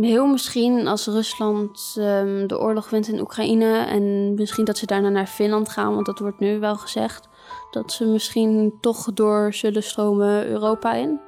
Heel 0.01 0.27
misschien 0.27 0.87
als 0.87 1.07
Rusland 1.07 1.95
um, 1.99 2.47
de 2.47 2.59
oorlog 2.59 2.89
wint 2.89 3.07
in 3.07 3.19
Oekraïne 3.19 3.85
en 3.85 4.33
misschien 4.33 4.65
dat 4.65 4.77
ze 4.77 4.85
daarna 4.85 5.09
naar 5.09 5.27
Finland 5.27 5.69
gaan, 5.69 5.93
want 5.93 6.05
dat 6.05 6.19
wordt 6.19 6.39
nu 6.39 6.59
wel 6.59 6.75
gezegd. 6.75 7.27
Dat 7.71 7.91
ze 7.91 8.05
misschien 8.05 8.73
toch 8.81 9.13
door 9.13 9.53
zullen 9.53 9.83
stromen 9.83 10.47
Europa 10.47 10.93
in. 10.93 11.19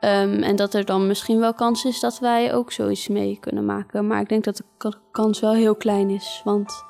Um, 0.00 0.42
en 0.42 0.56
dat 0.56 0.74
er 0.74 0.84
dan 0.84 1.06
misschien 1.06 1.40
wel 1.40 1.54
kans 1.54 1.84
is 1.84 2.00
dat 2.00 2.18
wij 2.18 2.54
ook 2.54 2.72
zoiets 2.72 3.08
mee 3.08 3.38
kunnen 3.40 3.64
maken. 3.64 4.06
Maar 4.06 4.20
ik 4.20 4.28
denk 4.28 4.44
dat 4.44 4.56
de 4.56 4.94
kans 5.10 5.40
wel 5.40 5.52
heel 5.52 5.74
klein 5.74 6.10
is. 6.10 6.40
Want 6.44 6.84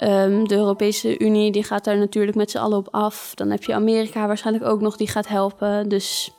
Ehm, 0.00 0.44
de 0.44 0.54
Europese 0.54 1.18
Unie 1.18 1.52
die 1.52 1.64
gaat 1.64 1.84
daar 1.84 1.98
natuurlijk 1.98 2.36
met 2.36 2.50
z'n 2.50 2.58
allen 2.58 2.78
op 2.78 2.88
af. 2.90 3.32
Dan 3.34 3.50
heb 3.50 3.62
je 3.62 3.74
Amerika 3.74 4.26
waarschijnlijk 4.26 4.66
ook 4.66 4.80
nog 4.80 4.96
die 4.96 5.08
gaat 5.08 5.28
helpen. 5.28 5.88
Dus 5.88 6.34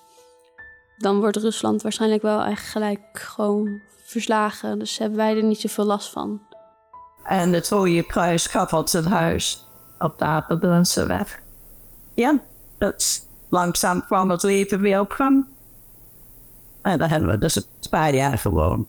dan 0.98 1.20
wordt 1.20 1.38
Rusland 1.38 1.82
waarschijnlijk 1.82 2.22
wel 2.22 2.44
echt 2.44 2.68
gelijk 2.68 3.02
gewoon 3.12 3.82
verslagen. 4.06 4.80
Dus 4.80 4.98
hebben 4.98 5.18
wij 5.18 5.38
er 5.38 5.44
niet 5.44 5.60
zoveel 5.60 5.86
last 5.86 6.10
van. 6.10 6.42
En 7.24 7.54
het 7.54 7.70
Rode 7.70 8.04
Kruis 8.04 8.56
ons 8.72 8.94
een 8.94 9.06
huis 9.06 9.66
op 10.00 10.18
de 10.18 10.26
Apeldoornse 10.26 11.06
weg. 11.06 11.40
Ja, 12.14 12.40
dat 12.78 13.28
langzaam 13.50 14.06
kwam 14.06 14.30
het 14.30 14.44
leven 14.44 14.82
weer 14.82 15.00
op 15.00 15.12
gang. 15.12 15.46
En 16.82 16.98
dan 16.98 17.10
hebben 17.10 17.30
we 17.30 17.38
dus 17.38 17.56
een 17.56 17.90
paar 17.90 18.16
jaar 18.16 18.38
gewoon. 18.38 18.88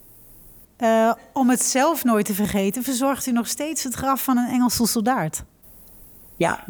Uh, 0.79 1.13
om 1.33 1.51
het 1.51 1.63
zelf 1.63 2.05
nooit 2.05 2.27
te 2.27 2.35
vergeten, 2.35 2.83
verzorgt 2.83 3.27
u 3.27 3.33
nog 3.33 3.47
steeds 3.47 3.83
het 3.83 3.95
graf 3.95 4.25
van 4.25 4.37
een 4.37 4.49
Engelse 4.49 4.87
soldaat. 4.87 5.45
Ja, 6.37 6.65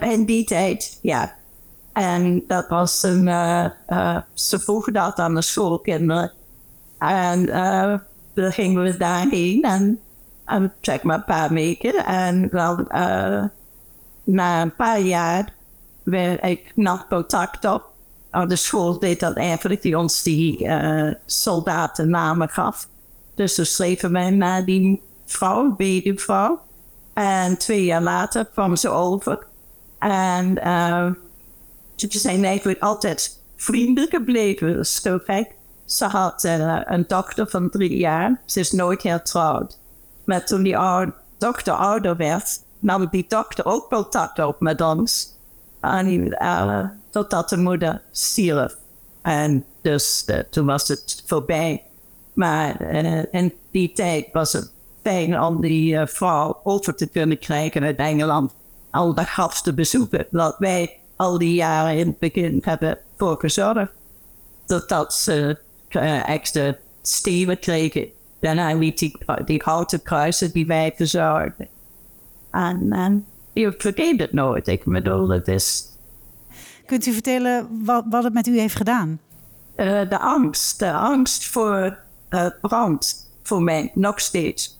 in 0.00 0.24
die 0.24 0.44
tijd, 0.44 0.98
ja. 1.02 1.34
En 1.92 2.44
dat 2.46 2.68
was 2.68 3.02
een, 3.02 3.26
uh, 3.26 3.66
uh, 3.88 4.16
ze 4.34 4.58
vroegen 4.58 4.92
dat 4.92 5.18
aan 5.18 5.34
de 5.34 5.42
schoolkinderen. 5.42 6.32
En 6.98 7.46
dan 8.34 8.52
gingen 8.52 8.82
we 8.82 8.96
daarheen 8.96 9.62
en, 9.62 10.00
en 10.44 10.72
zeg 10.80 11.02
maar 11.02 11.16
een 11.16 11.24
paar 11.24 11.52
weken. 11.52 12.04
En 12.04 12.48
dan 12.48 12.86
na 14.24 14.62
een 14.62 14.74
paar 14.74 15.00
jaar 15.00 15.52
werd 16.02 16.44
ik 16.44 16.72
nog 16.74 17.08
contact 17.08 17.64
op. 17.64 17.88
de 18.30 18.56
school 18.56 18.98
deed 18.98 19.20
dat 19.20 19.36
eigenlijk, 19.36 19.82
die 19.82 19.98
ons 19.98 20.22
die 20.22 20.68
soldatennamen 21.26 22.48
gaf. 22.48 22.88
Dus 23.34 23.54
toen 23.54 23.64
schreven 23.64 24.12
wij 24.12 24.30
naar 24.30 24.64
die 24.64 25.02
vrouw, 25.26 25.74
vrouw. 26.16 26.60
En 27.12 27.58
twee 27.58 27.84
jaar 27.84 28.02
later 28.02 28.44
kwam 28.44 28.76
ze 28.76 28.88
over. 28.88 29.46
En 29.98 30.58
uh, 30.58 31.10
ze 31.96 32.18
zijn 32.18 32.44
eigenlijk 32.44 32.80
altijd 32.80 33.40
vrienden 33.56 34.08
gebleven. 34.08 34.76
Dat. 34.76 35.46
Ze 35.84 36.04
had 36.04 36.44
uh, 36.44 36.80
een 36.84 37.04
dochter 37.06 37.48
van 37.48 37.70
drie 37.70 37.96
jaar. 37.96 38.40
Ze 38.44 38.60
is 38.60 38.72
nooit 38.72 39.02
hertrouwd. 39.02 39.78
Maar 40.24 40.46
toen 40.46 40.62
die 40.62 40.76
dochter 41.38 41.72
ouder 41.72 42.16
werd, 42.16 42.62
nam 42.78 43.08
die 43.10 43.24
dochter 43.28 43.64
ook 43.64 43.88
contact 43.88 44.38
op 44.38 44.60
met 44.60 44.80
ons. 44.80 45.36
En 45.80 46.06
uh, 46.08 46.84
totdat 47.10 47.48
de 47.48 47.56
moeder 47.56 48.02
stierf. 48.10 48.76
En 49.22 49.64
dus 49.80 50.24
uh, 50.26 50.38
toen 50.38 50.66
was 50.66 50.88
het 50.88 51.22
voorbij. 51.26 51.82
Maar 52.32 52.94
uh, 52.94 53.22
in 53.30 53.52
die 53.70 53.92
tijd 53.92 54.26
was 54.32 54.52
het 54.52 54.72
fijn 55.02 55.40
om 55.40 55.60
die 55.60 55.94
uh, 55.94 56.06
vrouw 56.06 56.60
over 56.64 56.94
te 56.94 57.06
kunnen 57.06 57.38
krijgen 57.38 57.82
uit 57.82 57.96
Engeland. 57.96 58.52
Al 58.90 59.14
de 59.14 59.24
gasten 59.24 59.74
bezoeken. 59.74 60.26
Dat 60.30 60.56
wij 60.58 60.98
al 61.16 61.38
die 61.38 61.54
jaren 61.54 61.98
in 61.98 62.06
het 62.06 62.18
begin 62.18 62.60
hebben 62.64 62.98
voor 63.16 63.36
gezorgd. 63.38 63.92
Dat 64.86 65.14
ze 65.14 65.58
extra 66.26 66.76
steven 67.02 67.58
kregen. 67.58 68.08
Daarna 68.40 68.74
liet 68.74 68.98
die, 68.98 69.18
die 69.44 69.62
houten 69.64 70.02
kruisen 70.02 70.52
die 70.52 70.66
wij 70.66 70.92
verzorgden. 70.96 71.68
En, 72.50 72.92
en 72.92 73.26
je 73.52 73.74
vergeet 73.78 74.20
het 74.20 74.32
nooit. 74.32 74.68
Ik 74.68 74.84
bedoel, 74.84 75.28
het 75.28 75.48
is... 75.48 75.89
Kunt 76.90 77.06
u 77.06 77.12
vertellen 77.12 77.84
wat, 77.84 78.04
wat 78.10 78.24
het 78.24 78.32
met 78.32 78.46
u 78.46 78.58
heeft 78.58 78.76
gedaan? 78.76 79.20
Uh, 79.76 80.08
de 80.08 80.18
angst. 80.18 80.78
De 80.78 80.92
angst 80.92 81.46
voor 81.46 81.98
uh, 82.30 82.46
brand 82.60 83.30
voor 83.42 83.62
mij, 83.62 83.90
nog 83.94 84.20
steeds. 84.20 84.78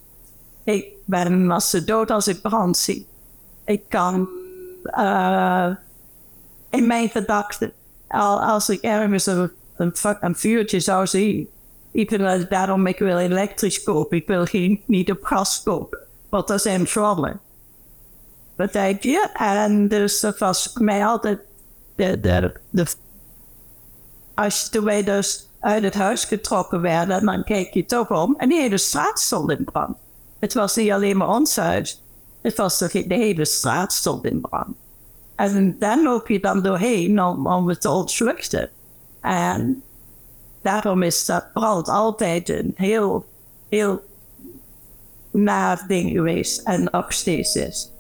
Ik 0.65 0.87
ben 1.05 1.51
als 1.51 1.71
ze 1.71 1.85
dood 1.85 2.11
als 2.11 2.29
ik 2.29 2.41
brand 2.41 2.77
zie. 2.77 3.07
Ik 3.65 3.83
kan 3.89 4.29
uh, 4.85 5.71
in 6.71 6.87
mijn 6.87 7.09
gedachten, 7.09 7.73
als 8.09 8.69
ik 8.69 8.81
ergens 8.81 9.27
een, 9.27 10.35
vuurtje 10.35 10.81
zou 10.81 11.07
zien, 11.07 11.49
ik 11.91 12.19
daarom 12.49 12.87
ik 12.87 12.99
wil 12.99 13.19
elektrisch 13.19 13.83
kopen, 13.83 14.17
ik 14.17 14.27
wil 14.27 14.45
geen, 14.45 14.83
niet 14.87 15.11
op 15.11 15.23
gas 15.23 15.63
kopen, 15.63 15.99
want 16.29 16.49
dat 16.49 16.63
zijn 16.63 16.87
vlammen. 16.87 17.41
Wat 18.57 18.73
denk 18.73 19.03
je? 19.03 19.31
En 19.35 19.89
dus 19.89 20.21
dat 20.21 20.39
was 20.39 20.73
mij 20.75 21.07
altijd 21.07 21.39
de, 22.01 22.21
de, 22.21 22.53
de 22.71 22.87
toen 24.71 24.85
wij 24.85 25.03
dus 25.03 25.49
uit 25.61 25.83
het 25.83 25.95
huis 25.95 26.25
getrokken 26.25 26.81
werden, 26.81 27.25
dan 27.25 27.45
kijk 27.45 27.75
je 27.75 27.85
toch 27.85 28.11
om. 28.11 28.35
En 28.39 28.49
die 28.49 28.61
hele 28.61 28.79
straat 28.79 29.21
stond 29.21 29.51
in 29.51 29.65
brand. 29.65 29.97
Het 30.39 30.55
was 30.55 30.77
niet 30.77 30.91
alleen 30.91 31.17
maar 31.17 31.29
ons 31.29 31.57
huis. 31.57 32.03
Het 32.41 32.57
was 32.57 32.79
de, 32.79 33.05
hele 33.09 33.45
straat 33.45 33.93
stond 33.93 34.25
in 34.25 34.41
brand. 34.41 34.77
En 35.35 35.77
dan 35.79 36.03
loop 36.03 36.29
je 36.29 36.41
dan 36.41 36.63
doorheen 36.63 37.23
om, 37.23 37.47
om 37.47 37.69
het 37.69 37.81
te 37.81 37.91
ontvluchten. 37.91 38.71
En 39.21 39.83
daarom 40.63 41.03
is 41.03 41.27
dat 41.27 41.53
brand 41.53 41.89
altijd 41.89 42.49
een 42.49 42.73
heel, 42.75 43.27
heel 43.69 44.05
naar 45.31 45.85
ding 45.89 46.11
geweest. 46.11 46.61
En 46.61 46.89
nog 46.93 47.13
steeds 47.13 47.55
is. 47.55 47.91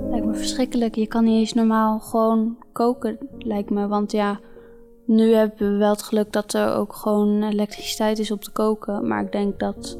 Lijkt 0.00 0.26
me 0.26 0.34
verschrikkelijk. 0.34 0.94
Je 0.94 1.06
kan 1.06 1.24
niet 1.24 1.38
eens 1.38 1.52
normaal 1.52 2.00
gewoon 2.00 2.56
koken, 2.72 3.18
lijkt 3.38 3.70
me. 3.70 3.86
Want 3.86 4.12
ja, 4.12 4.40
nu 5.04 5.34
hebben 5.34 5.72
we 5.72 5.76
wel 5.78 5.90
het 5.90 6.02
geluk 6.02 6.32
dat 6.32 6.52
er 6.52 6.74
ook 6.74 6.92
gewoon 6.92 7.42
elektriciteit 7.42 8.18
is 8.18 8.30
op 8.30 8.40
te 8.40 8.50
koken. 8.50 9.08
Maar 9.08 9.24
ik 9.24 9.32
denk 9.32 9.58
dat 9.58 9.98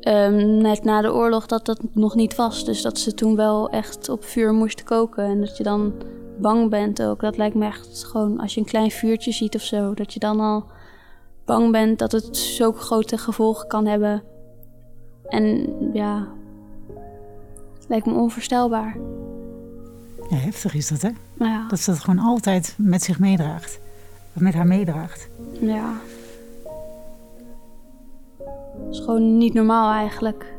um, 0.00 0.56
net 0.56 0.84
na 0.84 1.00
de 1.00 1.12
oorlog 1.12 1.46
dat 1.46 1.66
dat 1.66 1.80
nog 1.92 2.14
niet 2.14 2.36
was. 2.36 2.64
Dus 2.64 2.82
dat 2.82 2.98
ze 2.98 3.14
toen 3.14 3.36
wel 3.36 3.68
echt 3.70 4.08
op 4.08 4.24
vuur 4.24 4.52
moesten 4.52 4.84
koken. 4.84 5.24
En 5.24 5.40
dat 5.40 5.56
je 5.56 5.62
dan 5.62 5.92
bang 6.38 6.70
bent 6.70 7.02
ook. 7.02 7.20
Dat 7.20 7.36
lijkt 7.36 7.54
me 7.54 7.66
echt 7.66 8.04
gewoon 8.04 8.40
als 8.40 8.54
je 8.54 8.60
een 8.60 8.66
klein 8.66 8.90
vuurtje 8.90 9.32
ziet 9.32 9.54
of 9.54 9.62
zo. 9.62 9.94
Dat 9.94 10.12
je 10.12 10.20
dan 10.20 10.40
al 10.40 10.64
bang 11.44 11.72
bent 11.72 11.98
dat 11.98 12.12
het 12.12 12.36
zulke 12.36 12.78
grote 12.78 13.18
gevolgen 13.18 13.68
kan 13.68 13.86
hebben. 13.86 14.22
En 15.28 15.74
ja, 15.92 16.28
lijkt 17.86 18.06
me 18.06 18.12
onvoorstelbaar. 18.12 18.96
Ja, 20.28 20.36
heftig 20.36 20.74
is 20.74 20.88
dat 20.88 21.02
hè? 21.02 21.10
Nou 21.34 21.50
ja. 21.50 21.68
Dat 21.68 21.80
ze 21.80 21.90
dat 21.90 22.00
gewoon 22.00 22.24
altijd 22.24 22.74
met 22.78 23.02
zich 23.02 23.18
meedraagt 23.18 23.78
met 24.42 24.54
haar 24.54 24.66
meedraagt. 24.66 25.28
Ja. 25.60 26.00
Het 28.38 28.94
is 28.94 28.98
gewoon 28.98 29.38
niet 29.38 29.54
normaal 29.54 29.92
eigenlijk. 29.92 30.54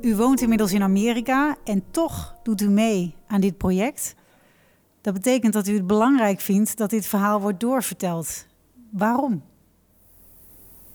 U 0.00 0.16
woont 0.16 0.40
inmiddels 0.40 0.72
in 0.72 0.82
Amerika 0.82 1.56
en 1.64 1.82
toch 1.90 2.34
doet 2.42 2.60
u 2.60 2.68
mee 2.68 3.14
aan 3.26 3.40
dit 3.40 3.56
project. 3.56 4.14
Dat 5.00 5.14
betekent 5.14 5.52
dat 5.52 5.66
u 5.66 5.74
het 5.74 5.86
belangrijk 5.86 6.40
vindt 6.40 6.76
dat 6.76 6.90
dit 6.90 7.06
verhaal 7.06 7.40
wordt 7.40 7.60
doorverteld. 7.60 8.46
Waarom? 8.90 9.42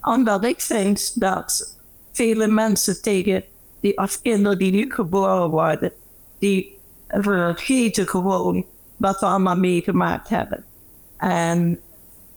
Omdat 0.01 0.43
ik 0.43 0.62
vind 0.62 1.19
dat 1.19 1.77
vele 2.12 2.47
mensen 2.47 3.01
tegen 3.01 3.43
die 3.82 4.00
als 4.00 4.22
kinderen 4.22 4.58
die 4.58 4.72
nu 4.72 4.91
geboren 4.91 5.50
worden, 5.50 5.91
die 6.39 6.78
vergeten 7.08 8.08
gewoon 8.08 8.65
wat 8.98 9.20
we 9.20 9.26
allemaal 9.26 9.58
meegemaakt 9.58 10.30
hebben. 10.30 10.63
En 11.17 11.80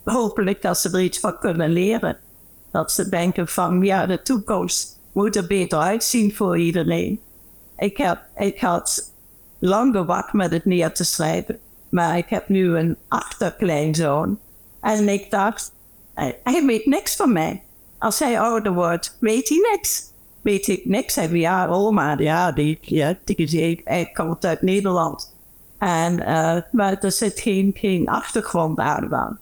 hopelijk 0.04 0.62
dat 0.62 0.78
ze 0.78 0.90
er 0.90 1.02
iets 1.02 1.18
van 1.18 1.38
kunnen 1.38 1.70
leren. 1.70 2.16
Dat 2.70 2.92
ze 2.92 3.09
denken 3.09 3.48
van, 3.48 3.83
ja, 3.83 4.07
de 4.07 4.22
toekomst 4.22 5.00
moet 5.12 5.37
er 5.37 5.46
beter 5.46 5.78
uitzien 5.78 6.35
voor 6.35 6.59
iedereen. 6.59 7.20
Ik, 7.76 7.96
heb, 7.96 8.20
ik 8.37 8.61
had 8.61 9.12
lang 9.59 9.94
gewacht 9.94 10.33
met 10.33 10.50
het 10.50 10.64
neer 10.64 10.92
te 10.92 11.04
schrijven. 11.04 11.59
Maar 11.88 12.18
ik 12.18 12.28
heb 12.28 12.48
nu 12.48 12.76
een 12.76 12.96
achterkleinzoon. 13.09 14.38
En 14.80 15.09
ik 15.09 15.30
dacht, 15.30 15.72
hij 16.14 16.62
weet 16.66 16.87
niks 16.87 17.16
van 17.16 17.33
mij. 17.33 17.62
Als 17.98 18.18
hij 18.18 18.40
ouder 18.40 18.72
wordt, 18.72 19.16
weet 19.20 19.48
hij 19.48 19.59
niks. 19.72 20.12
Weet 20.44 20.68
ik 20.68 20.85
niks. 20.85 21.14
Hij 21.14 21.28
ja, 21.28 21.66
oma, 21.66 22.18
ja, 22.18 22.52
die, 22.52 22.78
ja, 22.80 23.16
die, 23.24 23.80
hij 23.85 24.11
komt 24.12 24.44
uit 24.44 24.62
Nederland. 24.62 25.35
En, 25.78 26.18
uh, 26.18 26.57
maar 26.72 26.98
er 27.00 27.12
zit 27.12 27.40
geen, 27.40 27.72
geen 27.74 28.09
achtergrond 28.09 28.78
aan. 28.78 29.38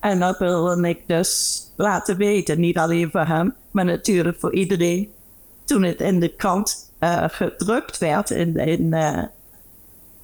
En 0.00 0.18
dat 0.18 0.38
wilde 0.38 0.88
ik 0.88 1.02
dus 1.06 1.62
laten 1.76 2.16
weten. 2.16 2.60
Niet 2.60 2.78
alleen 2.78 3.10
voor 3.10 3.26
hem, 3.26 3.54
maar 3.70 3.84
natuurlijk 3.84 4.38
voor 4.40 4.54
iedereen. 4.54 5.10
Toen 5.64 5.82
het 5.82 6.00
in 6.00 6.20
de 6.20 6.34
krant 6.34 6.92
uh, 7.00 7.24
gedrukt 7.28 7.98
werd 7.98 8.30
in, 8.30 8.56
in 8.56 8.82
uh, 8.82 9.22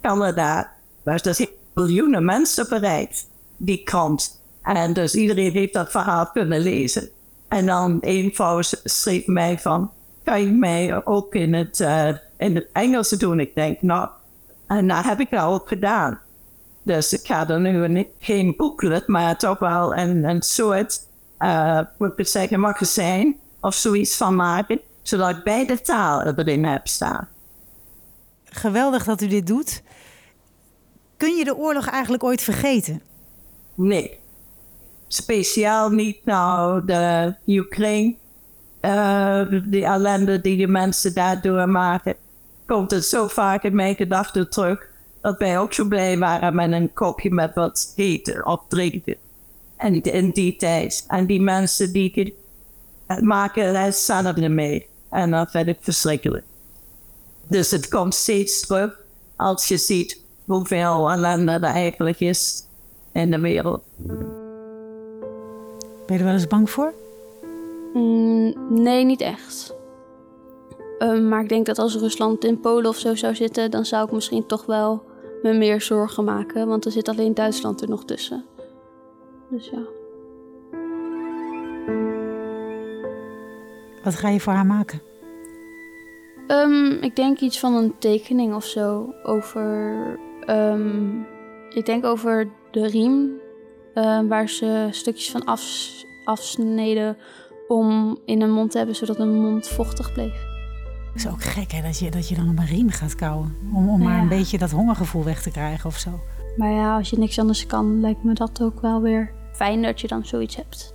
Canada, 0.01 0.71
was 1.03 1.21
dus 1.21 1.47
miljoenen 1.73 2.25
mensen 2.25 2.65
bereikt, 2.69 3.27
die 3.57 3.83
krant. 3.83 4.41
En 4.61 4.93
dus 4.93 5.15
iedereen 5.15 5.51
heeft 5.51 5.73
dat 5.73 5.91
verhaal 5.91 6.27
kunnen 6.27 6.59
lezen. 6.59 7.09
En 7.47 7.65
dan 7.65 7.97
een 8.01 8.31
vrouw 8.33 8.61
schreef 8.61 9.27
mij 9.27 9.59
van, 9.59 9.91
kan 10.27 10.41
je 10.41 10.51
mij 10.51 11.05
ook 11.05 11.35
in 11.35 11.53
het, 11.53 11.79
in 12.37 12.55
het 12.55 12.67
Engels 12.73 13.09
doen? 13.09 13.39
Ik 13.39 13.55
denk, 13.55 13.81
nou, 13.81 14.09
en 14.67 14.87
dat 14.87 15.03
heb 15.03 15.19
ik 15.19 15.33
al 15.33 15.53
ook 15.53 15.67
gedaan. 15.67 16.19
Dus 16.83 17.13
ik 17.13 17.25
ga 17.25 17.49
er 17.49 17.59
nu 17.59 18.07
geen 18.19 18.53
booklet, 18.57 19.07
maar 19.07 19.37
toch 19.37 19.59
wel 19.59 19.95
een, 19.95 20.23
een 20.23 20.41
soort, 20.41 20.99
uh, 21.39 21.79
moet 21.97 22.19
ik 22.19 22.27
zeggen, 22.27 22.59
magazijn 22.59 23.35
of 23.61 23.75
zoiets 23.75 24.15
van 24.15 24.35
maken. 24.35 24.79
zodat 25.01 25.29
ik 25.29 25.43
beide 25.43 25.81
talen 25.81 26.39
erin 26.39 26.65
heb 26.65 26.87
staan. 26.87 27.27
Geweldig 28.45 29.03
dat 29.03 29.21
u 29.21 29.27
dit 29.27 29.47
doet. 29.47 29.81
Kun 31.17 31.35
je 31.35 31.43
de 31.43 31.55
oorlog 31.55 31.87
eigenlijk 31.87 32.23
ooit 32.23 32.41
vergeten? 32.41 33.01
Nee. 33.75 34.19
Speciaal 35.07 35.89
niet 35.89 36.25
nou 36.25 36.85
de 36.85 37.35
Oekraïne. 37.47 38.15
Uh, 38.81 39.41
die 39.65 39.85
ellende 39.85 40.41
die 40.41 40.57
de 40.57 40.67
mensen 40.67 41.13
daar 41.13 41.41
doormaken. 41.41 42.15
Komt 42.65 42.91
het 42.91 43.05
zo 43.05 43.27
vaak 43.27 43.63
in 43.63 43.75
mijn 43.75 43.95
gedachten 43.95 44.49
terug. 44.49 44.85
Dat 45.21 45.37
wij 45.37 45.59
ook 45.59 45.73
zo 45.73 45.85
blij 45.85 46.17
waren 46.17 46.55
met 46.55 46.71
een 46.71 46.93
kopje 46.93 47.31
met 47.31 47.53
wat 47.53 47.93
eten 47.95 48.45
of 48.45 48.61
drinken. 48.67 49.15
En 49.77 50.01
in 50.01 50.29
die 50.29 50.55
tijd. 50.55 51.05
En 51.07 51.25
die 51.25 51.41
mensen 51.41 51.91
die 51.91 52.35
maken 53.19 53.75
er 53.75 53.93
zelf 53.93 54.35
mee. 54.35 54.87
En 55.09 55.31
dat 55.31 55.51
vind 55.51 55.67
ik 55.67 55.77
verschrikkelijk. 55.81 56.45
Dus 57.47 57.71
het 57.71 57.87
komt 57.87 58.15
steeds 58.15 58.61
terug 58.61 58.99
als 59.35 59.67
je 59.67 59.77
ziet 59.77 60.21
hoeveel 60.45 61.11
ellende 61.11 61.51
er 61.51 61.63
eigenlijk 61.63 62.19
is 62.19 62.63
in 63.11 63.31
de 63.31 63.39
wereld. 63.39 63.83
Ben 66.05 66.15
je 66.15 66.17
er 66.17 66.23
wel 66.23 66.33
eens 66.33 66.47
bang 66.47 66.69
voor? 66.69 66.93
Mm, 67.97 68.53
nee, 68.69 69.05
niet 69.05 69.21
echt. 69.21 69.75
Um, 70.99 71.27
maar 71.27 71.41
ik 71.41 71.49
denk 71.49 71.65
dat 71.65 71.79
als 71.79 71.95
Rusland 71.95 72.43
in 72.43 72.59
Polen 72.59 72.89
of 72.89 72.97
zo 72.97 73.15
zou 73.15 73.35
zitten, 73.35 73.71
dan 73.71 73.85
zou 73.85 74.05
ik 74.05 74.11
misschien 74.11 74.45
toch 74.45 74.65
wel 74.65 75.03
me 75.41 75.53
meer 75.53 75.81
zorgen 75.81 76.23
maken. 76.23 76.67
Want 76.67 76.85
er 76.85 76.91
zit 76.91 77.07
alleen 77.07 77.33
Duitsland 77.33 77.81
er 77.81 77.89
nog 77.89 78.05
tussen. 78.05 78.45
Dus 79.49 79.69
ja. 79.69 79.79
Wat 84.03 84.15
ga 84.15 84.29
je 84.29 84.39
voor 84.39 84.53
haar 84.53 84.65
maken? 84.65 85.01
Um, 86.47 86.91
ik 86.91 87.15
denk 87.15 87.39
iets 87.39 87.59
van 87.59 87.73
een 87.73 87.97
tekening 87.99 88.55
of 88.55 88.65
zo. 88.65 89.13
Over. 89.23 90.19
Um, 90.49 91.27
ik 91.69 91.85
denk 91.85 92.05
over 92.05 92.49
de 92.71 92.87
riem. 92.87 93.39
Uh, 93.95 94.19
waar 94.27 94.49
ze 94.49 94.87
stukjes 94.91 95.31
van 95.31 95.43
af, 95.43 95.91
afsneden 96.25 97.17
om 97.67 98.17
in 98.25 98.41
een 98.41 98.51
mond 98.51 98.71
te 98.71 98.77
hebben, 98.77 98.95
zodat 98.95 99.19
een 99.19 99.41
mond 99.41 99.67
vochtig 99.67 100.13
bleef. 100.13 100.33
Het 101.13 101.25
is 101.25 101.27
ook 101.27 101.43
gek 101.43 101.71
hè, 101.71 101.81
dat, 101.81 101.99
je, 101.99 102.11
dat 102.11 102.29
je 102.29 102.35
dan 102.35 102.49
op 102.49 102.57
een 102.57 102.65
riem 102.65 102.89
gaat 102.89 103.15
kauwen. 103.15 103.55
Om, 103.73 103.89
om 103.89 104.03
maar 104.03 104.19
een 104.19 104.27
beetje 104.27 104.57
dat 104.57 104.71
hongergevoel 104.71 105.23
weg 105.23 105.41
te 105.41 105.51
krijgen 105.51 105.89
of 105.89 105.97
zo. 105.97 106.19
Maar 106.57 106.71
ja, 106.71 106.95
als 106.95 107.09
je 107.09 107.17
niks 107.17 107.39
anders 107.39 107.65
kan, 107.65 107.99
lijkt 107.99 108.23
me 108.23 108.33
dat 108.33 108.61
ook 108.61 108.81
wel 108.81 109.01
weer 109.01 109.31
fijn 109.53 109.81
dat 109.81 110.01
je 110.01 110.07
dan 110.07 110.25
zoiets 110.25 110.55
hebt. 110.55 110.93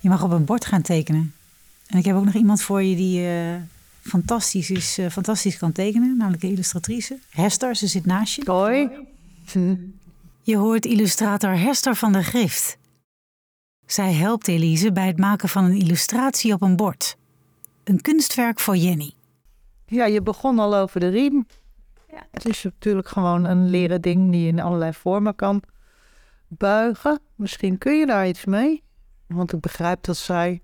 Je 0.00 0.08
mag 0.08 0.22
op 0.22 0.30
een 0.30 0.44
bord 0.44 0.64
gaan 0.64 0.82
tekenen. 0.82 1.34
En 1.86 1.98
ik 1.98 2.04
heb 2.04 2.16
ook 2.16 2.24
nog 2.24 2.34
iemand 2.34 2.62
voor 2.62 2.82
je 2.82 2.96
die 2.96 3.20
uh, 3.20 3.54
fantastisch, 4.00 4.70
is, 4.70 4.98
uh, 4.98 5.08
fantastisch 5.08 5.56
kan 5.56 5.72
tekenen, 5.72 6.16
namelijk 6.16 6.42
een 6.42 6.50
illustratrice. 6.50 7.18
Hester, 7.30 7.76
ze 7.76 7.86
zit 7.86 8.06
naast 8.06 8.34
je. 8.34 8.42
Hoi. 8.50 8.90
Je 10.42 10.56
hoort 10.56 10.84
illustrator 10.84 11.58
Hester 11.58 11.94
van 11.94 12.12
der 12.12 12.24
Grift. 12.24 12.76
Zij 13.86 14.12
helpt 14.12 14.48
Elise 14.48 14.92
bij 14.92 15.06
het 15.06 15.18
maken 15.18 15.48
van 15.48 15.64
een 15.64 15.78
illustratie 15.78 16.52
op 16.52 16.62
een 16.62 16.76
bord. 16.76 17.16
Een 17.84 18.00
kunstwerk 18.00 18.60
voor 18.60 18.76
Jenny. 18.76 19.12
Ja, 19.86 20.04
je 20.06 20.22
begon 20.22 20.58
al 20.58 20.76
over 20.76 21.00
de 21.00 21.08
riem. 21.08 21.46
Ja. 22.10 22.26
Het 22.30 22.48
is 22.48 22.62
natuurlijk 22.62 23.08
gewoon 23.08 23.44
een 23.44 23.70
leren 23.70 24.00
ding 24.00 24.30
die 24.30 24.40
je 24.40 24.48
in 24.48 24.60
allerlei 24.60 24.92
vormen 24.92 25.34
kan 25.34 25.62
buigen. 26.48 27.18
Misschien 27.34 27.78
kun 27.78 27.98
je 27.98 28.06
daar 28.06 28.28
iets 28.28 28.44
mee. 28.44 28.82
Want 29.26 29.52
ik 29.52 29.60
begrijp 29.60 30.02
dat 30.02 30.16
zij 30.16 30.62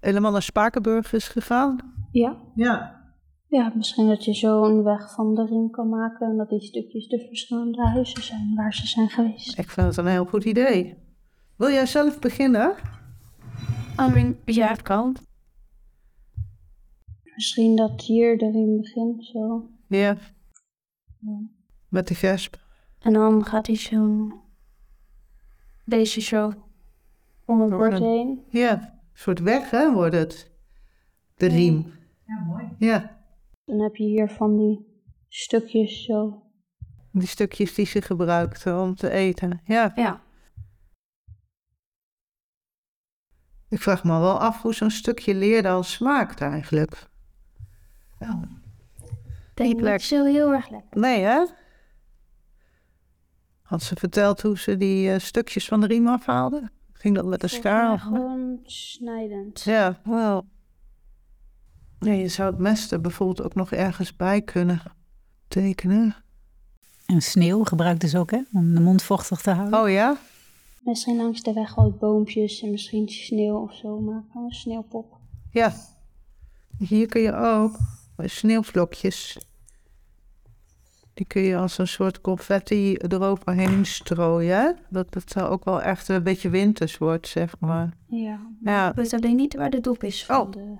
helemaal 0.00 0.32
naar 0.32 0.42
Spakenburg 0.42 1.12
is 1.12 1.28
gegaan. 1.28 1.78
Ja. 2.10 2.36
Ja. 2.54 2.96
Ja, 3.46 3.72
misschien 3.74 4.08
dat 4.08 4.24
je 4.24 4.34
zo 4.34 4.64
een 4.64 4.82
weg 4.82 5.14
van 5.14 5.34
de 5.34 5.46
riem 5.46 5.70
kan 5.70 5.88
maken 5.88 6.30
en 6.30 6.36
dat 6.36 6.48
die 6.48 6.60
stukjes 6.60 7.08
de 7.08 7.26
verschillende 7.28 7.82
huizen 7.82 8.22
zijn 8.22 8.54
waar 8.54 8.74
ze 8.74 8.86
zijn 8.86 9.08
geweest. 9.08 9.58
Ik 9.58 9.70
vind 9.70 9.86
het 9.86 9.96
een 9.96 10.06
heel 10.06 10.24
goed 10.24 10.44
idee. 10.44 10.96
Wil 11.58 11.70
jij 11.70 11.86
zelf 11.86 12.18
beginnen? 12.18 12.76
I 14.00 14.10
mean, 14.12 14.36
ja, 14.44 14.68
het 14.68 14.82
kan. 14.82 15.16
Misschien 17.34 17.76
dat 17.76 18.02
hier 18.02 18.38
de 18.38 18.50
riem 18.50 18.76
begint, 18.80 19.24
zo. 19.24 19.70
Ja. 19.86 20.16
ja. 21.18 21.48
Met 21.88 22.08
de 22.08 22.14
gesp. 22.14 22.56
En 23.00 23.12
dan 23.12 23.44
gaat 23.44 23.66
hij 23.66 23.76
zo... 23.76 24.28
Deze 25.84 26.20
zo 26.20 26.52
om 27.44 27.60
het 27.60 27.70
bord 27.70 27.98
heen. 27.98 28.44
Ja, 28.50 28.72
een 28.72 29.00
soort 29.12 29.40
weg 29.40 29.70
hè, 29.70 29.92
wordt 29.92 30.14
het. 30.14 30.50
De 31.34 31.46
riem. 31.46 31.92
Ja, 32.26 32.44
mooi. 32.44 32.68
Ja. 32.78 33.22
Dan 33.64 33.80
heb 33.80 33.96
je 33.96 34.04
hier 34.04 34.28
van 34.28 34.56
die 34.56 35.02
stukjes 35.28 36.04
zo. 36.04 36.42
Die 37.12 37.28
stukjes 37.28 37.74
die 37.74 37.86
ze 37.86 38.02
gebruikten 38.02 38.80
om 38.80 38.94
te 38.94 39.10
eten. 39.10 39.60
Ja. 39.64 39.92
Ja. 39.94 40.26
Ik 43.68 43.82
vraag 43.82 44.04
me 44.04 44.10
wel 44.10 44.40
af 44.40 44.62
hoe 44.62 44.74
zo'n 44.74 44.90
stukje 44.90 45.34
leer 45.34 45.62
dan 45.62 45.84
smaakt 45.84 46.40
eigenlijk. 46.40 47.08
Wel. 48.18 48.44
Denk 49.54 49.80
niet 49.80 50.02
zo 50.02 50.24
heel 50.24 50.52
erg 50.52 50.70
lekker. 50.70 51.00
Nee, 51.00 51.22
hè? 51.22 51.46
Had 53.62 53.82
ze 53.82 53.94
verteld 53.94 54.42
hoe 54.42 54.58
ze 54.58 54.76
die 54.76 55.10
uh, 55.10 55.18
stukjes 55.18 55.68
van 55.68 55.80
de 55.80 55.86
riem 55.86 56.08
afhaalden? 56.08 56.70
Ging 56.92 57.14
dat 57.14 57.24
met 57.24 57.42
een 57.42 57.48
schaar? 57.48 57.98
Gewoon 57.98 58.58
snijdend. 58.62 59.60
Ja, 59.60 60.00
wel. 60.04 60.46
Ja, 61.98 62.12
je 62.12 62.28
zou 62.28 62.50
het 62.50 62.58
mes 62.58 62.90
er 62.90 63.00
bijvoorbeeld 63.00 63.42
ook 63.42 63.54
nog 63.54 63.72
ergens 63.72 64.16
bij 64.16 64.42
kunnen 64.42 64.82
tekenen. 65.48 66.16
En 67.06 67.20
sneeuw 67.20 67.64
gebruikt 67.64 68.00
dus 68.00 68.14
ook, 68.14 68.30
hè? 68.30 68.42
Om 68.52 68.74
de 68.74 68.80
mond 68.80 69.02
vochtig 69.02 69.40
te 69.40 69.50
houden. 69.50 69.80
Oh 69.80 69.90
ja? 69.90 70.16
Misschien 70.88 71.16
langs 71.16 71.42
de 71.42 71.52
weg 71.52 71.74
wat 71.74 71.98
boompjes 71.98 72.62
en 72.62 72.70
misschien 72.70 73.08
sneeuw 73.08 73.56
of 73.56 73.74
zo 73.74 74.00
maken. 74.00 74.40
Een 74.44 74.50
sneeuwpop. 74.50 75.16
Ja. 75.50 75.72
Hier 76.78 77.06
kun 77.06 77.20
je 77.20 77.34
ook 77.34 77.76
sneeuwvlokjes. 78.16 79.38
Die 81.14 81.26
kun 81.26 81.42
je 81.42 81.56
als 81.56 81.78
een 81.78 81.88
soort 81.88 82.20
confetti 82.20 82.94
eroverheen 82.94 83.86
strooien. 83.86 84.78
Dat, 84.90 85.12
dat 85.12 85.30
zou 85.30 85.50
ook 85.50 85.64
wel 85.64 85.82
echt 85.82 86.08
een 86.08 86.22
beetje 86.22 86.48
winters 86.48 86.98
wordt, 86.98 87.28
zeg 87.28 87.54
maar. 87.58 87.96
Ja. 88.06 88.40
ja. 88.64 88.88
Ik 88.88 88.94
weet 88.94 89.12
alleen 89.12 89.36
niet 89.36 89.54
waar 89.54 89.70
de 89.70 89.80
dop 89.80 90.02
is 90.02 90.24
van 90.24 90.40
oh. 90.40 90.52
de... 90.52 90.76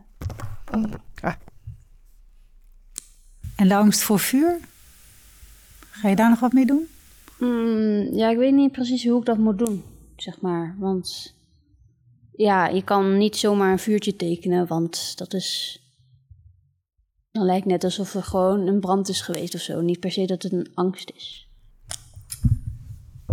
Oh. 0.75 0.85
Ah. 1.21 1.35
En 3.57 3.69
de 3.69 3.77
angst 3.77 4.03
voor 4.03 4.19
vuur? 4.19 4.59
Ga 5.91 6.09
je 6.09 6.17
daar 6.17 6.31
nog 6.31 6.41
wat 6.41 6.53
mee 6.53 6.67
doen? 6.67 6.89
Mm, 7.39 8.09
ja, 8.13 8.31
ik 8.31 8.37
weet 8.37 8.55
niet 8.55 8.73
precies 8.73 9.07
hoe 9.07 9.19
ik 9.19 9.27
dat 9.27 9.39
moet 9.39 9.59
doen, 9.59 9.83
zeg 10.23 10.41
maar. 10.41 10.77
Want 10.79 11.37
ja, 12.33 12.67
je 12.67 12.83
kan 12.83 13.19
niet 13.19 13.37
zomaar 13.37 13.73
een 13.73 13.79
vuurtje 13.79 14.17
tekenen, 14.17 14.67
want 14.67 15.19
dat 15.19 15.35
is... 15.35 15.83
Dan 17.31 17.45
lijkt 17.45 17.67
net 17.67 17.85
alsof 17.85 18.15
er 18.15 18.23
gewoon 18.23 18.67
een 18.67 18.81
brand 18.81 19.09
is 19.09 19.21
geweest 19.21 19.55
of 19.55 19.61
zo. 19.61 19.81
Niet 19.81 20.01
per 20.01 20.13
se 20.13 20.27
dat 20.27 20.43
het 20.43 20.53
een 20.53 20.71
angst 20.75 21.13
is. 21.15 21.49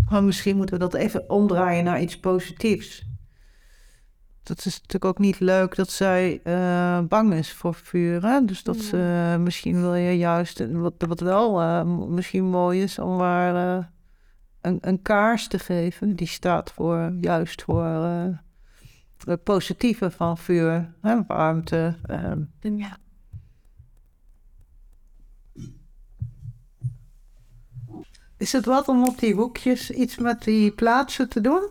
Maar 0.10 0.24
misschien 0.24 0.58
moeten 0.58 0.76
we 0.76 0.82
dat 0.82 0.94
even 0.94 1.30
omdraaien 1.30 1.84
naar 1.84 2.02
iets 2.02 2.20
positiefs. 2.20 3.04
Dat 4.44 4.58
is 4.58 4.74
natuurlijk 4.74 5.06
ook 5.06 5.20
niet 5.20 5.40
leuk 5.40 5.76
dat 5.76 5.90
zij 5.90 6.42
uh, 6.44 7.02
bang 7.02 7.34
is 7.34 7.52
voor 7.52 7.76
vuur. 7.76 8.26
Hè? 8.26 8.46
Dus 8.46 8.64
dat 8.64 8.88
ja. 8.88 9.34
uh, 9.34 9.40
misschien 9.40 9.82
wil 9.82 9.96
je 9.96 10.18
juist, 10.18 10.72
wat, 10.72 10.94
wat 10.98 11.20
wel 11.20 11.62
uh, 11.62 11.84
misschien 12.08 12.46
mooi 12.46 12.82
is, 12.82 13.00
om 13.00 13.16
maar 13.16 13.94
een, 14.66 14.78
een, 14.82 15.02
kaars 15.02 15.48
te 15.48 15.60
geven. 15.60 16.16
Die 16.16 16.28
staat 16.28 16.72
voor, 16.72 17.14
juist 17.22 17.62
voor 17.62 17.84
het 19.26 19.44
positieve 19.44 20.12
van 20.12 20.38
vuur, 20.38 20.94
hè? 21.02 21.26
warmte. 21.26 21.96
ja. 22.60 22.98
Is 28.38 28.52
het 28.52 28.66
wat 28.66 28.88
om 28.88 29.04
op 29.04 29.20
die 29.20 29.34
hoekjes 29.34 29.92
iets 29.92 30.18
met 30.18 30.44
die 30.44 30.72
plaatsen 30.72 31.30
te 31.30 31.42
doen? 31.42 31.70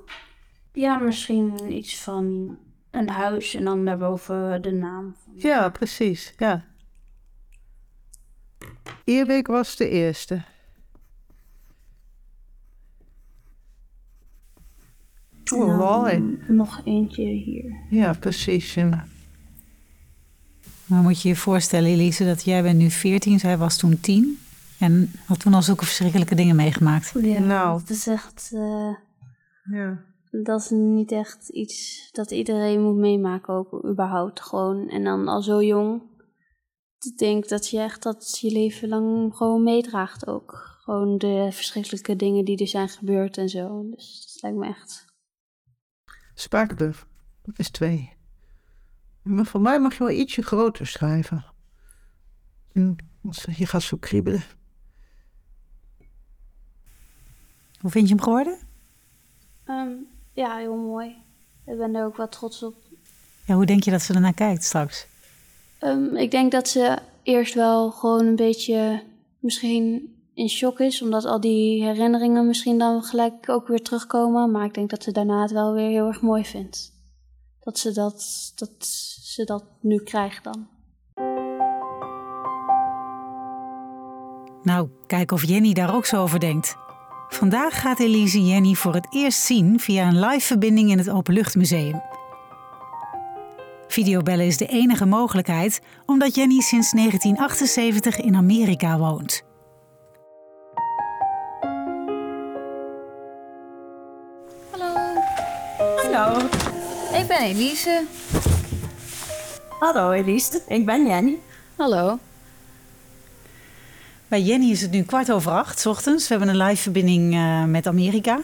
Ja, 0.73 0.99
misschien 0.99 1.73
iets 1.73 2.03
van 2.03 2.57
een 2.91 3.09
huis 3.09 3.55
en 3.55 3.65
dan 3.65 3.85
daarboven 3.85 4.63
de 4.63 4.73
naam. 4.73 5.17
Ja, 5.35 5.69
precies. 5.69 6.35
Ja. 6.39 6.65
Eerbeek 9.05 9.47
was 9.47 9.77
de 9.77 9.89
eerste. 9.89 10.43
Oh, 15.53 15.79
mooi. 15.79 16.39
Nog 16.49 16.81
eentje 16.85 17.25
hier. 17.25 17.77
Ja, 17.91 18.13
precies. 18.13 18.75
Ja. 18.75 19.07
Maar 20.87 21.03
moet 21.03 21.23
je 21.23 21.29
je 21.29 21.37
voorstellen, 21.37 21.91
Elise, 21.91 22.25
dat 22.25 22.45
jij 22.45 22.63
bent 22.63 22.79
nu 22.79 22.91
14, 22.91 23.39
zij 23.39 23.59
was 23.59 23.77
toen 23.77 24.01
10. 24.01 24.39
En 24.79 25.13
had 25.27 25.41
toen 25.41 25.55
al 25.55 25.63
zulke 25.63 25.85
verschrikkelijke 25.85 26.35
dingen 26.35 26.57
meegemaakt. 26.57 27.13
Ja, 27.21 27.41
nou. 27.41 27.81
het 27.81 27.91
is 27.91 28.07
echt... 28.07 28.51
Uh... 28.55 28.95
Ja. 29.71 30.05
dat 30.31 30.61
is 30.61 30.71
niet 30.71 31.13
echt 31.13 31.49
iets 31.49 32.09
dat 32.13 32.31
iedereen 32.31 32.83
moet 32.83 32.97
meemaken, 32.97 33.55
ook 33.55 33.85
überhaupt 33.91 34.41
gewoon. 34.41 34.89
En 34.89 35.05
dan 35.05 35.29
al 35.29 35.43
zo 35.43 35.63
jong. 35.63 36.03
Ik 36.99 37.19
denk 37.19 37.49
dat 37.49 37.69
je 37.69 37.81
echt 37.81 38.03
dat 38.03 38.39
je 38.41 38.51
leven 38.51 38.89
lang 38.89 39.37
gewoon 39.37 39.63
meedraagt 39.63 40.27
ook. 40.27 40.79
Gewoon 40.81 41.19
de 41.19 41.49
verschrikkelijke 41.51 42.17
dingen 42.17 42.45
die 42.45 42.59
er 42.59 42.69
zijn 42.69 42.89
gebeurd 42.89 43.37
en 43.37 43.49
zo. 43.49 43.91
Dus 43.91 44.31
dat 44.33 44.43
lijkt 44.43 44.59
me 44.59 44.67
echt. 44.67 45.04
Spakenburg 46.35 47.07
is 47.57 47.71
twee. 47.71 48.13
Maar 49.23 49.47
voor 49.47 49.61
mij 49.61 49.81
mag 49.81 49.93
je 49.93 49.99
wel 49.99 50.11
ietsje 50.11 50.43
groter 50.43 50.87
schrijven. 50.87 51.45
Hm, 52.73 52.95
Je 53.57 53.67
gaat 53.67 53.83
zo 53.83 53.97
kriebelen. 53.97 54.43
Hoe 57.81 57.91
vind 57.91 58.09
je 58.09 58.15
hem 58.15 58.23
geworden? 58.25 58.59
Ehm, 59.65 59.93
ja, 60.33 60.57
heel 60.57 60.77
mooi. 60.77 61.09
Ik 61.67 61.77
ben 61.79 61.95
er 61.95 62.05
ook 62.05 62.17
wel 62.17 62.29
trots 62.29 62.63
op. 62.63 62.75
Ja, 63.45 63.55
hoe 63.55 63.67
denk 63.67 63.83
je 63.83 63.91
dat 63.91 64.03
ze 64.03 64.15
ernaar 64.15 64.35
kijkt 64.35 64.65
straks? 64.65 65.07
Ehm, 65.79 66.17
ik 66.17 66.31
denk 66.31 66.53
dat 66.53 66.69
ze 66.69 66.99
eerst 67.23 67.55
wel 67.55 67.91
gewoon 67.91 68.27
een 68.27 68.37
beetje 68.37 69.03
misschien 69.39 70.14
in 70.35 70.49
shock 70.49 70.81
is, 70.81 71.03
omdat 71.03 71.25
al 71.25 71.41
die 71.41 71.85
herinneringen 71.85 72.47
misschien 72.47 72.79
dan 72.79 73.03
gelijk 73.03 73.49
ook 73.49 73.69
weer 73.69 73.83
terugkomen. 73.83 74.51
Maar 74.51 74.65
ik 74.65 74.75
denk 74.75 74.91
dat 74.91 75.03
ze 75.03 75.13
daarna 75.13 75.43
het 75.43 75.53
wel 75.53 75.73
weer 75.73 75.89
heel 75.89 76.07
erg 76.07 76.21
mooi 76.21 76.45
vindt. 76.45 76.93
Dat 77.61 77.79
ze 77.79 77.93
dat, 77.93 78.53
dat, 78.55 78.87
ze 79.23 79.45
dat 79.45 79.65
nu 79.81 79.99
krijgt 79.99 80.45
dan. 80.45 80.69
Nou, 84.63 84.89
kijk 85.07 85.31
of 85.33 85.45
Jenny 85.45 85.73
daar 85.73 85.95
ook 85.95 86.07
zo 86.07 86.23
over 86.23 86.41
denkt. 86.41 86.77
Vandaag 87.29 87.81
gaat 87.81 88.01
Elise 88.01 88.45
Jenny 88.45 88.75
voor 88.75 88.95
het 88.95 89.07
eerst 89.11 89.41
zien 89.41 89.81
via 89.81 90.09
een 90.09 90.21
live 90.21 90.47
verbinding 90.47 90.91
in 90.91 90.99
het 90.99 91.11
Openluchtmuseum. 91.11 92.03
Videobellen 93.89 94.47
is 94.47 94.57
de 94.57 94.67
enige 94.67 95.07
mogelijkheid 95.07 95.81
omdat 96.07 96.35
Jenny 96.35 96.61
sinds 96.61 96.93
1978 96.93 98.21
in 98.21 98.37
Amerika 98.37 98.99
woont. 98.99 99.54
Hallo. 106.15 106.39
ik 107.13 107.27
ben 107.29 107.39
Elise. 107.41 108.05
Hallo 109.81 110.11
Elise, 110.11 110.63
ik 110.69 110.87
ben 110.87 111.07
Jenny. 111.07 111.39
Hallo. 111.77 112.19
Bij 114.29 114.41
Jenny 114.43 114.71
is 114.71 114.81
het 114.81 114.91
nu 114.91 115.03
kwart 115.03 115.33
over 115.33 115.53
acht 115.53 115.79
's 115.81 115.87
ochtends. 115.87 116.29
We 116.29 116.35
hebben 116.37 116.55
een 116.55 116.67
live 116.67 116.83
verbinding 116.83 117.35
eh, 117.35 117.65
met 117.65 117.87
Amerika. 117.87 118.41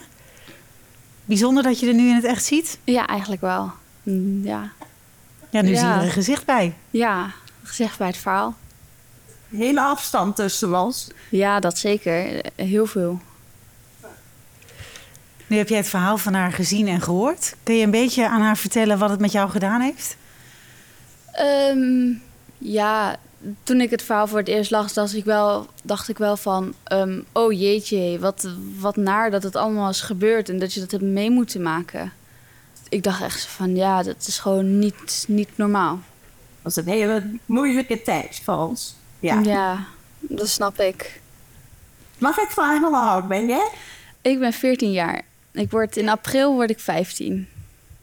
Bijzonder 1.25 1.63
dat 1.63 1.79
je 1.79 1.87
er 1.87 1.93
nu 1.93 2.09
in 2.09 2.15
het 2.15 2.23
echt 2.23 2.43
ziet. 2.45 2.79
Ja, 2.83 3.07
eigenlijk 3.07 3.41
wel. 3.41 3.71
Mm, 4.03 4.43
Ja, 4.45 4.71
Ja, 5.49 5.61
nu 5.61 5.69
Ja. 5.69 5.79
zien 5.79 5.87
we 5.89 5.93
er 5.95 6.01
een 6.03 6.11
gezicht 6.11 6.45
bij. 6.45 6.73
ja 6.89 7.31
gezegd 7.63 7.97
bij 7.97 8.07
het 8.07 8.17
verhaal. 8.17 8.55
Hele 9.49 9.81
afstand 9.81 10.35
tussen 10.35 10.75
ons. 10.81 11.07
Ja, 11.29 11.59
dat 11.59 11.77
zeker. 11.77 12.45
Heel 12.55 12.85
veel. 12.85 13.19
Nu 15.51 15.57
heb 15.57 15.69
jij 15.69 15.77
het 15.77 15.89
verhaal 15.89 16.17
van 16.17 16.33
haar 16.33 16.51
gezien 16.51 16.87
en 16.87 17.01
gehoord. 17.01 17.55
Kun 17.63 17.75
je 17.75 17.83
een 17.83 17.91
beetje 17.91 18.27
aan 18.27 18.41
haar 18.41 18.57
vertellen 18.57 18.97
wat 18.97 19.09
het 19.09 19.19
met 19.19 19.31
jou 19.31 19.49
gedaan 19.49 19.81
heeft? 19.81 20.17
Ehm, 21.31 22.13
ja, 22.57 23.15
toen 23.63 23.81
ik 23.81 23.89
het 23.89 24.01
verhaal 24.01 24.27
voor 24.27 24.37
het 24.37 24.47
eerst 24.47 24.71
las, 24.71 24.93
dacht 24.93 25.15
ik 25.15 25.25
wel, 25.25 25.67
dacht 25.83 26.09
ik 26.09 26.17
wel 26.17 26.37
van... 26.37 26.73
ehm, 26.83 27.21
oh 27.31 27.51
jeetje, 27.51 28.19
wat, 28.19 28.47
wat 28.79 28.95
naar 28.95 29.31
dat 29.31 29.43
het 29.43 29.55
allemaal 29.55 29.89
is 29.89 30.01
gebeurd 30.01 30.49
en 30.49 30.59
dat 30.59 30.73
je 30.73 30.79
dat 30.79 30.91
hebt 30.91 31.03
mee 31.03 31.31
moeten 31.31 31.61
maken. 31.61 32.13
Ik 32.89 33.03
dacht 33.03 33.21
echt 33.21 33.45
van, 33.45 33.75
ja, 33.75 34.03
dat 34.03 34.27
is 34.27 34.39
gewoon 34.39 34.79
niet, 34.79 35.25
niet 35.27 35.57
normaal. 35.57 35.99
Dat 36.61 36.75
was 36.75 36.75
een 36.75 36.91
hele 36.91 37.23
moeilijke 37.45 38.01
tijd 38.01 38.41
voor 38.43 38.57
ons. 38.57 38.95
Ja. 39.19 39.39
ja, 39.39 39.85
dat 40.19 40.49
snap 40.49 40.79
ik. 40.79 41.21
Mag 42.17 42.37
ik 42.37 42.49
vragen 42.49 42.87
hoe 42.87 42.97
oud 42.97 43.27
ben 43.27 43.47
jij? 43.47 43.69
Ik 44.21 44.39
ben 44.39 44.53
14 44.53 44.91
jaar. 44.91 45.29
Ik 45.51 45.71
word, 45.71 45.97
in 45.97 46.09
april 46.09 46.53
word 46.53 46.69
ik 46.69 46.79
15. 46.79 47.47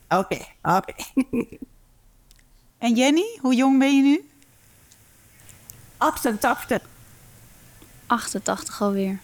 Oké, 0.08 0.38
oké. 0.62 0.92
En 2.78 2.94
Jenny, 2.94 3.38
hoe 3.40 3.54
jong 3.54 3.78
ben 3.78 3.96
je 3.96 4.02
nu? 4.02 4.28
88. 5.96 6.80
88 8.06 8.82
alweer. 8.82 9.18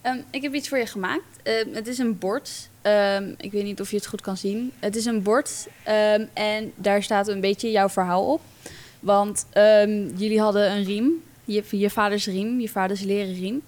Ehm, 0.00 0.18
ik 0.30 0.42
heb 0.42 0.54
iets 0.54 0.68
voor 0.68 0.78
je 0.78 0.86
gemaakt. 0.86 1.24
Ehm, 1.42 1.74
het 1.74 1.86
is 1.86 1.98
een 1.98 2.18
bord. 2.18 2.68
Ehm, 2.82 3.34
ik 3.36 3.52
weet 3.52 3.64
niet 3.64 3.80
of 3.80 3.90
je 3.90 3.96
het 3.96 4.06
goed 4.06 4.20
kan 4.20 4.36
zien. 4.36 4.72
Het 4.78 4.96
is 4.96 5.04
een 5.04 5.22
bord 5.22 5.68
ehm, 5.82 6.26
en 6.32 6.72
daar 6.74 7.02
staat 7.02 7.28
een 7.28 7.40
beetje 7.40 7.70
jouw 7.70 7.88
verhaal 7.88 8.32
op. 8.32 8.40
Want 9.00 9.46
ehm, 9.50 10.08
jullie 10.16 10.40
hadden 10.40 10.70
een 10.70 10.84
riem, 10.84 11.22
je, 11.44 11.64
je 11.70 11.90
vaders 11.90 12.26
riem, 12.26 12.60
je 12.60 12.68
vaders 12.68 13.00
leren 13.00 13.34
riem. 13.34 13.62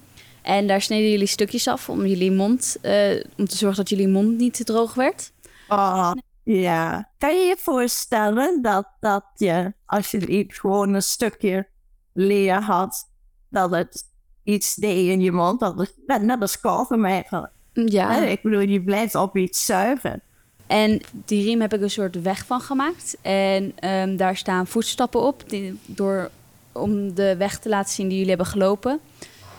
En 0.47 0.67
daar 0.67 0.81
sneden 0.81 1.09
jullie 1.09 1.27
stukjes 1.27 1.67
af 1.67 1.89
om 1.89 2.05
jullie 2.05 2.31
mond, 2.31 2.77
eh, 2.81 3.23
om 3.37 3.47
te 3.47 3.57
zorgen 3.57 3.77
dat 3.77 3.89
jullie 3.89 4.07
mond 4.07 4.37
niet 4.37 4.53
te 4.53 4.63
droog 4.63 4.93
werd. 4.93 5.31
Oh, 5.67 6.11
ja. 6.43 7.09
Kan 7.17 7.35
je 7.35 7.45
je 7.45 7.55
voorstellen 7.59 8.61
dat, 8.61 8.87
dat 8.99 9.23
je, 9.35 9.73
als 9.85 10.11
je 10.11 10.27
iets 10.27 10.59
gewoon 10.59 10.93
een 10.93 11.01
stukje 11.01 11.67
leer 12.13 12.61
had, 12.61 13.09
dat 13.49 13.71
het 13.71 14.03
iets 14.43 14.75
deed 14.75 15.09
in 15.09 15.21
je 15.21 15.31
mond, 15.31 15.59
dat 15.59 15.77
het 15.77 15.93
net, 16.05 16.21
net 16.21 16.41
als 16.41 16.61
eigenlijk. 16.61 17.51
Ja. 17.73 18.23
Ik 18.23 18.41
bedoel, 18.41 18.59
je 18.59 18.83
blijft 18.83 19.15
op 19.15 19.37
iets 19.37 19.65
zuigen. 19.65 20.21
En 20.67 21.01
die 21.11 21.43
riem 21.43 21.61
heb 21.61 21.73
ik 21.73 21.81
een 21.81 21.89
soort 21.89 22.21
weg 22.21 22.45
van 22.45 22.61
gemaakt. 22.61 23.17
En 23.21 23.73
ehm, 23.79 24.15
daar 24.15 24.37
staan 24.37 24.67
voetstappen 24.67 25.21
op 25.21 25.49
die, 25.49 25.79
door, 25.85 26.29
om 26.71 27.13
de 27.13 27.37
weg 27.37 27.59
te 27.59 27.69
laten 27.69 27.93
zien 27.93 28.07
die 28.07 28.15
jullie 28.15 28.35
hebben 28.35 28.51
gelopen. 28.51 28.99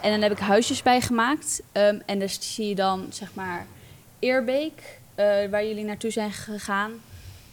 En 0.02 0.10
dan 0.10 0.22
heb 0.22 0.32
ik 0.32 0.38
huisjes 0.38 0.82
bij 0.82 1.00
gemaakt. 1.00 1.62
Ehm, 1.72 1.98
en 2.06 2.18
daar 2.18 2.28
zie 2.40 2.68
je 2.68 2.74
dan 2.74 3.06
zeg 3.10 3.34
maar 3.34 3.66
Eerbeek, 4.18 4.98
eh, 5.14 5.24
waar 5.50 5.66
jullie 5.66 5.84
naartoe 5.84 6.10
zijn 6.10 6.32
gegaan. 6.32 6.92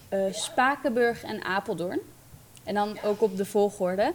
eh, 0.10 0.20
Spakenburg 0.32 1.24
en 1.24 1.44
Apeldoorn. 1.44 2.00
En 2.64 2.74
dan 2.74 2.98
ook 3.04 3.22
op 3.22 3.38
de 3.38 3.46
volgorde. 3.46 4.14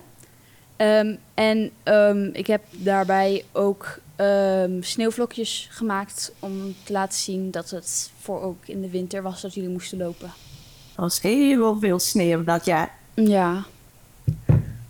Ehm, 0.76 1.14
en 1.34 1.70
ehm, 1.82 2.24
ik 2.32 2.46
heb 2.46 2.62
daarbij 2.70 3.44
ook 3.52 3.98
sneeuwvlokjes 4.80 5.68
gemaakt 5.70 6.32
om 6.38 6.74
te 6.84 6.92
laten 6.92 7.18
zien 7.18 7.50
dat 7.50 7.70
het 7.70 8.10
voor 8.20 8.42
ook 8.42 8.66
in 8.66 8.80
de 8.80 8.90
winter 8.90 9.22
was 9.22 9.40
dat 9.40 9.54
jullie 9.54 9.70
moesten 9.70 9.98
lopen. 9.98 10.26
Er 10.96 11.00
was 11.00 11.20
heel 11.20 11.78
veel 11.78 11.98
sneeuw 11.98 12.44
dat 12.44 12.64
jaar. 12.64 12.94
Ja. 13.14 13.64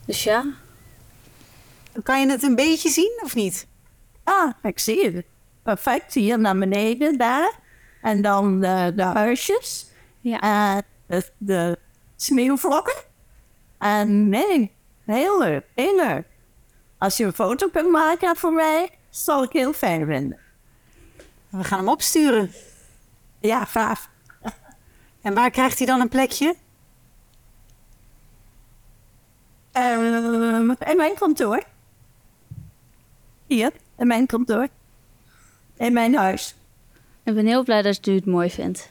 Dus 0.05 0.23
ja. 0.25 0.45
Kan 2.03 2.21
je 2.21 2.31
het 2.31 2.43
een 2.43 2.55
beetje 2.55 2.89
zien 2.89 3.21
of 3.25 3.35
niet? 3.35 3.67
Ah, 4.25 4.53
ik 4.63 4.79
zie 4.79 5.11
het. 5.11 5.25
Perfect, 5.63 6.15
hier 6.15 6.39
naar 6.39 6.59
beneden, 6.59 7.19
daar. 7.19 7.59
En 8.03 8.23
dan 8.23 8.61
de, 8.61 8.93
de 8.97 9.03
huisjes. 9.03 9.87
Ja. 10.21 10.41
En 10.41 10.83
de, 11.07 11.31
de 11.39 11.79
sneeuwvlokken. 12.17 12.97
En 13.79 14.29
nee, 14.29 14.75
heel 15.05 15.39
leuk, 15.39 15.65
heel 15.75 15.97
leuk. 15.97 16.27
Als 16.99 17.17
je 17.17 17.25
een 17.25 17.33
foto 17.33 17.69
kunt 17.69 17.91
maken 17.91 18.37
voor 18.37 18.53
mij, 18.53 18.91
zal 19.11 19.43
ik 19.43 19.53
heel 19.53 19.73
fijn 19.73 20.07
vinden. 20.07 20.39
We 21.49 21.65
gaan 21.65 21.79
hem 21.79 21.89
opsturen. 21.89 22.53
Ja, 23.41 23.65
graag. 23.65 24.09
En 25.23 25.35
waar 25.35 25.51
krijgt 25.51 25.79
hij 25.79 25.87
dan 25.87 26.01
een 26.01 26.09
plekje? 26.09 26.55
Ehm, 29.73 30.71
in 30.71 30.97
mijn 30.97 31.15
kantoor. 31.15 31.63
Hier, 33.51 33.73
in 33.99 34.07
mijn 34.07 34.27
kantoor. 34.27 34.69
In 35.77 35.93
mijn 35.93 36.15
huis. 36.15 36.55
Ik 37.23 37.35
ben 37.35 37.47
heel 37.47 37.65
blij 37.65 37.83
dat 37.83 38.07
u 38.07 38.15
het 38.15 38.27
mooi 38.27 38.51
vindt. 38.51 38.91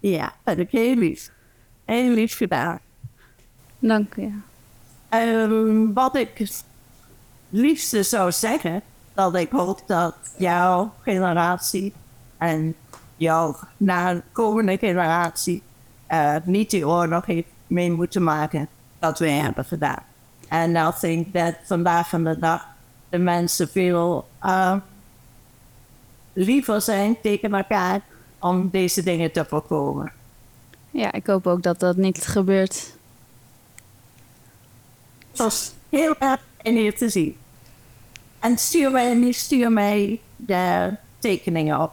Ja, 0.00 0.24
dat 0.24 0.56
heb 0.56 0.58
ik 0.58 0.70
heel 0.70 0.94
lief. 0.94 1.30
Heel 1.84 2.10
lief 2.10 2.36
gedaan. 2.36 2.78
Dank 3.78 4.14
u. 4.16 4.42
Ehm, 5.08 5.92
wat 5.92 6.16
ik 6.16 6.38
het 6.38 6.64
liefste 7.48 8.02
zou 8.02 8.32
zeggen, 8.32 8.82
dat 9.14 9.34
ik 9.34 9.50
hoop 9.50 9.82
dat 9.86 10.14
jouw 10.38 10.92
generatie 11.02 11.92
en 12.38 12.74
jouw 13.16 13.56
nakomende 13.76 14.78
generatie 14.78 15.62
eh, 16.06 16.36
niet 16.44 16.70
die 16.70 16.88
oorlog 16.88 17.26
heeft 17.26 17.48
mee 17.66 17.90
moeten 17.90 18.22
maken 18.22 18.68
dat 18.98 19.18
wij 19.18 19.32
hebben 19.32 19.64
gedaan. 19.64 20.02
En 20.48 20.76
ik 20.76 21.00
denk 21.00 21.32
dat 21.32 21.54
vandaag 21.64 22.08
van 22.08 22.24
de 22.24 22.38
dag 22.38 22.72
de 23.14 23.20
mensen 23.20 23.68
veel 23.68 24.28
eh, 24.40 24.76
liever 26.32 26.80
zijn 26.80 27.16
tegen 27.22 27.54
elkaar 27.54 28.00
om 28.38 28.68
deze 28.70 29.02
dingen 29.02 29.32
te 29.32 29.44
voorkomen. 29.44 30.12
ja, 30.90 31.12
ik 31.12 31.26
hoop 31.26 31.46
ook 31.46 31.62
dat 31.62 31.80
dat 31.80 31.96
niet 31.96 32.26
gebeurt. 32.26 32.96
Het 35.30 35.38
was 35.38 35.72
heel 35.88 36.14
erg 36.18 36.40
in 36.62 36.76
hier 36.76 36.96
te 36.96 37.08
zien. 37.08 37.36
En 38.38 38.58
stuur 38.58 38.90
mij, 38.90 39.32
stuur 39.32 39.72
mij 39.72 40.20
de 40.36 40.94
tekeningen 41.18 41.80
op. 41.80 41.92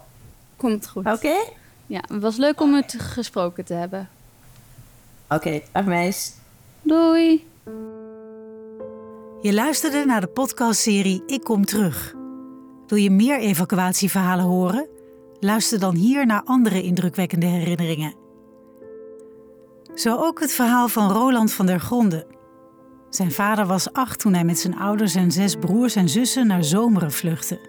Komt 0.56 0.88
goed. 0.88 1.06
Oké? 1.06 1.36
Ja, 1.86 2.02
het 2.08 2.22
was 2.22 2.38
leuk 2.38 2.62
om 2.62 2.74
het 2.74 2.96
gesproken 2.98 3.66
te 3.66 3.74
hebben. 3.74 4.10
Oké, 5.30 5.62
dag 5.72 5.86
meis. 5.86 6.34
Doei! 6.82 7.48
Je 9.42 9.54
luisterde 9.54 10.06
naar 10.06 10.22
de 10.22 10.28
podcastserie 10.28 11.24
Ik 11.26 11.44
Kom 11.44 11.66
Terug. 11.66 12.14
Wil 12.88 12.98
je 12.98 13.12
meer 13.12 13.40
evacuatieverhalen 13.40 14.46
horen? 14.46 14.88
Luister 15.40 15.80
dan 15.80 15.96
hier 15.96 16.26
naar 16.26 16.42
andere 16.44 16.82
indrukwekkende 16.82 17.46
herinneringen. 17.46 18.16
Zo 19.96 20.18
ook 20.18 20.40
het 20.40 20.52
verhaal 20.52 20.88
van 20.88 21.12
Roland 21.12 21.54
van 21.54 21.66
der 21.66 21.80
Gronden. 21.80 22.26
Zijn 23.10 23.32
vader 23.32 23.66
was 23.66 23.94
acht 23.94 24.20
toen 24.20 24.34
hij 24.34 24.44
met 24.44 24.60
zijn 24.60 24.78
ouders 24.78 25.16
en 25.16 25.32
zes 25.32 25.56
broers 25.56 25.96
en 25.96 26.10
zussen 26.10 26.48
naar 26.48 26.64
Zomeren 26.64 27.12
vluchtte. 27.12 27.60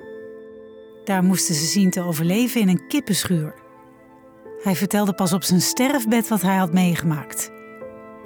Daar 1.05 1.23
moesten 1.23 1.55
ze 1.55 1.65
zien 1.65 1.91
te 1.91 2.03
overleven 2.03 2.61
in 2.61 2.69
een 2.69 2.87
kippenschuur. 2.89 3.55
Hij 4.63 4.77
vertelde 4.77 5.15
pas 5.15 5.33
op 5.33 5.43
zijn 5.43 5.61
sterfbed 5.61 6.29
wat 6.29 6.43
hij 6.43 6.57
had 6.57 6.73
meegemaakt. 6.73 7.51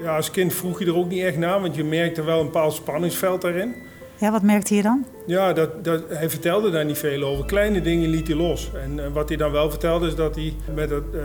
Ja, 0.02 0.16
als 0.16 0.30
kind 0.30 0.54
vroeg 0.54 0.78
je 0.78 0.86
er 0.86 0.96
ook 0.96 1.08
niet 1.08 1.22
echt 1.22 1.36
naar, 1.36 1.60
want 1.60 1.74
je 1.74 1.84
merkte 1.84 2.24
wel 2.24 2.38
een 2.38 2.44
bepaald 2.44 2.72
spanningsveld 2.74 3.40
daarin. 3.42 3.74
Ja, 4.16 4.30
wat 4.30 4.42
merkte 4.42 4.74
je 4.74 4.82
dan? 4.82 5.06
Ja, 5.26 5.52
dat, 5.52 5.84
dat, 5.84 6.02
hij 6.08 6.30
vertelde 6.30 6.70
daar 6.70 6.84
niet 6.84 6.98
veel 6.98 7.22
over. 7.22 7.44
Kleine 7.44 7.80
dingen 7.80 8.08
liet 8.08 8.26
hij 8.26 8.36
los. 8.36 8.70
En 8.82 9.04
eh, 9.04 9.12
wat 9.12 9.28
hij 9.28 9.36
dan 9.38 9.52
wel 9.52 9.70
vertelde 9.70 10.06
is 10.06 10.14
dat 10.14 10.34
hij 10.34 10.54
met 10.74 10.90
het 10.90 11.04
eh, 11.14 11.20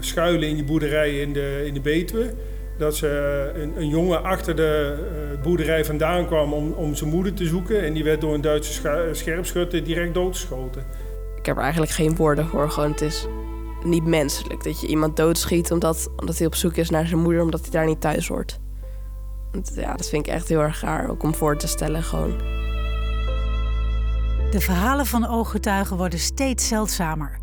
schuilen 0.00 0.48
in 0.48 0.54
die 0.54 0.64
boerderij 0.64 1.20
in 1.20 1.32
de, 1.32 1.62
in 1.66 1.74
de 1.74 1.80
Betuwe... 1.80 2.32
dat 2.78 2.96
ze, 2.96 3.08
eh, 3.54 3.62
een, 3.62 3.72
een 3.76 3.88
jongen 3.88 4.22
achter 4.22 4.56
de 4.56 4.94
eh, 4.96 5.42
boerderij 5.42 5.84
vandaan 5.84 6.26
kwam 6.26 6.52
om, 6.52 6.72
om 6.72 6.94
zijn 6.94 7.10
moeder 7.10 7.34
te 7.34 7.46
zoeken... 7.46 7.82
en 7.84 7.92
die 7.92 8.04
werd 8.04 8.20
door 8.20 8.34
een 8.34 8.40
Duitse 8.40 8.72
schu- 8.72 9.14
scherpschutter 9.14 9.84
direct 9.84 10.14
doodgeschoten. 10.14 10.84
Ik 11.38 11.46
heb 11.46 11.56
er 11.56 11.62
eigenlijk 11.62 11.92
geen 11.92 12.16
woorden 12.16 12.46
voor. 12.46 12.70
Gewoon, 12.70 12.90
het 12.90 13.00
is 13.00 13.26
niet 13.84 14.04
menselijk 14.04 14.64
dat 14.64 14.80
je 14.80 14.86
iemand 14.86 15.16
doodschiet 15.16 15.70
omdat, 15.70 16.08
omdat 16.16 16.38
hij 16.38 16.46
op 16.46 16.54
zoek 16.54 16.76
is 16.76 16.90
naar 16.90 17.06
zijn 17.06 17.20
moeder, 17.20 17.42
omdat 17.42 17.60
hij 17.60 17.70
daar 17.70 17.86
niet 17.86 18.00
thuis 18.00 18.28
hoort. 18.28 18.60
Ja, 19.74 19.94
dat 19.94 20.08
vind 20.08 20.26
ik 20.26 20.32
echt 20.32 20.48
heel 20.48 20.60
erg 20.60 20.80
raar, 20.80 21.10
ook 21.10 21.22
om 21.22 21.34
voor 21.34 21.56
te 21.56 21.66
stellen 21.66 22.02
gewoon. 22.02 22.38
De 24.50 24.60
verhalen 24.60 25.06
van 25.06 25.26
ooggetuigen 25.26 25.96
worden 25.96 26.18
steeds 26.18 26.68
zeldzamer. 26.68 27.38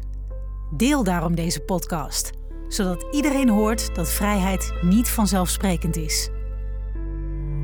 Deel 0.72 1.04
daarom 1.04 1.36
deze 1.36 1.60
podcast, 1.60 2.32
zodat 2.68 3.06
iedereen 3.12 3.50
hoort 3.50 3.96
dat 3.96 4.10
vrijheid 4.10 4.74
niet 4.82 5.10
vanzelfsprekend 5.10 5.98
is. 5.98 6.30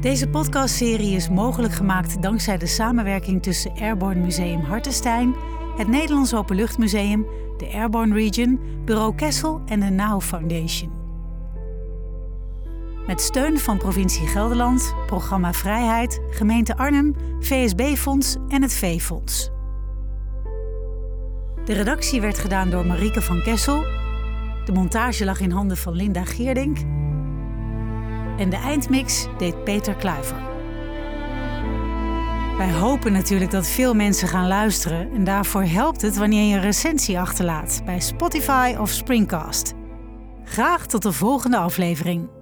Deze 0.02 0.28
podcastserie 0.28 1.16
is 1.16 1.30
mogelijk 1.30 1.74
gemaakt 1.74 2.22
dankzij 2.22 2.58
de 2.58 2.66
samenwerking 2.66 3.44
tussen 3.44 3.72
Airborne 3.72 4.22
Museum 4.22 4.62
Hartenstein, 4.62 5.36
het 5.78 5.88
Nederlands 5.88 6.36
Openluchtmuseum, 6.36 7.26
de 7.60 7.72
Airborne 7.74 8.14
Region, 8.14 8.60
Bureau 8.86 9.16
Kessel 9.16 9.62
en 9.66 9.80
de 9.80 9.90
NOW 9.90 10.22
Foundation. 10.22 10.92
Met 13.08 13.22
steun 13.22 13.60
van 13.60 13.78
provincie 13.78 14.28
Gelderland, 14.28 14.96
Programma 15.06 15.54
Vrijheid, 15.54 16.22
Gemeente 16.30 16.78
Arnhem, 16.78 17.16
VSB-fonds 17.40 18.36
en 18.48 18.62
het 18.62 18.74
V-fonds. 18.74 19.52
De 21.66 21.74
redactie 21.74 22.22
werd 22.22 22.38
gedaan 22.38 22.70
door 22.70 22.86
Marieke 22.86 23.22
van 23.22 23.42
Kessel. 23.42 23.84
De 24.66 24.72
montage 24.74 25.26
lag 25.26 25.40
in 25.40 25.52
handen 25.52 25.78
van 25.78 25.94
Linda 25.94 26.24
Geerdink. 26.24 26.78
En 28.38 28.50
de 28.50 28.56
eindmix 28.56 29.28
deed 29.38 29.64
Peter 29.64 29.96
Kluiver. 29.96 30.57
Wij 32.58 32.72
hopen 32.72 33.12
natuurlijk 33.12 33.52
dat 33.52 33.68
veel 33.68 33.94
mensen 33.94 34.28
gaan 34.28 34.48
luisteren 34.48 35.12
en 35.14 35.24
daarvoor 35.24 35.64
helpt 35.64 36.02
het 36.02 36.18
wanneer 36.18 36.50
je 36.50 36.56
een 36.56 36.62
recensie 36.62 37.20
achterlaat 37.20 37.82
bij 37.86 38.00
Spotify 38.00 38.76
of 38.80 38.90
Springcast. 38.90 39.74
Graag 40.44 40.88
tot 40.88 41.02
de 41.02 41.12
volgende 41.12 41.58
aflevering. 41.58 42.37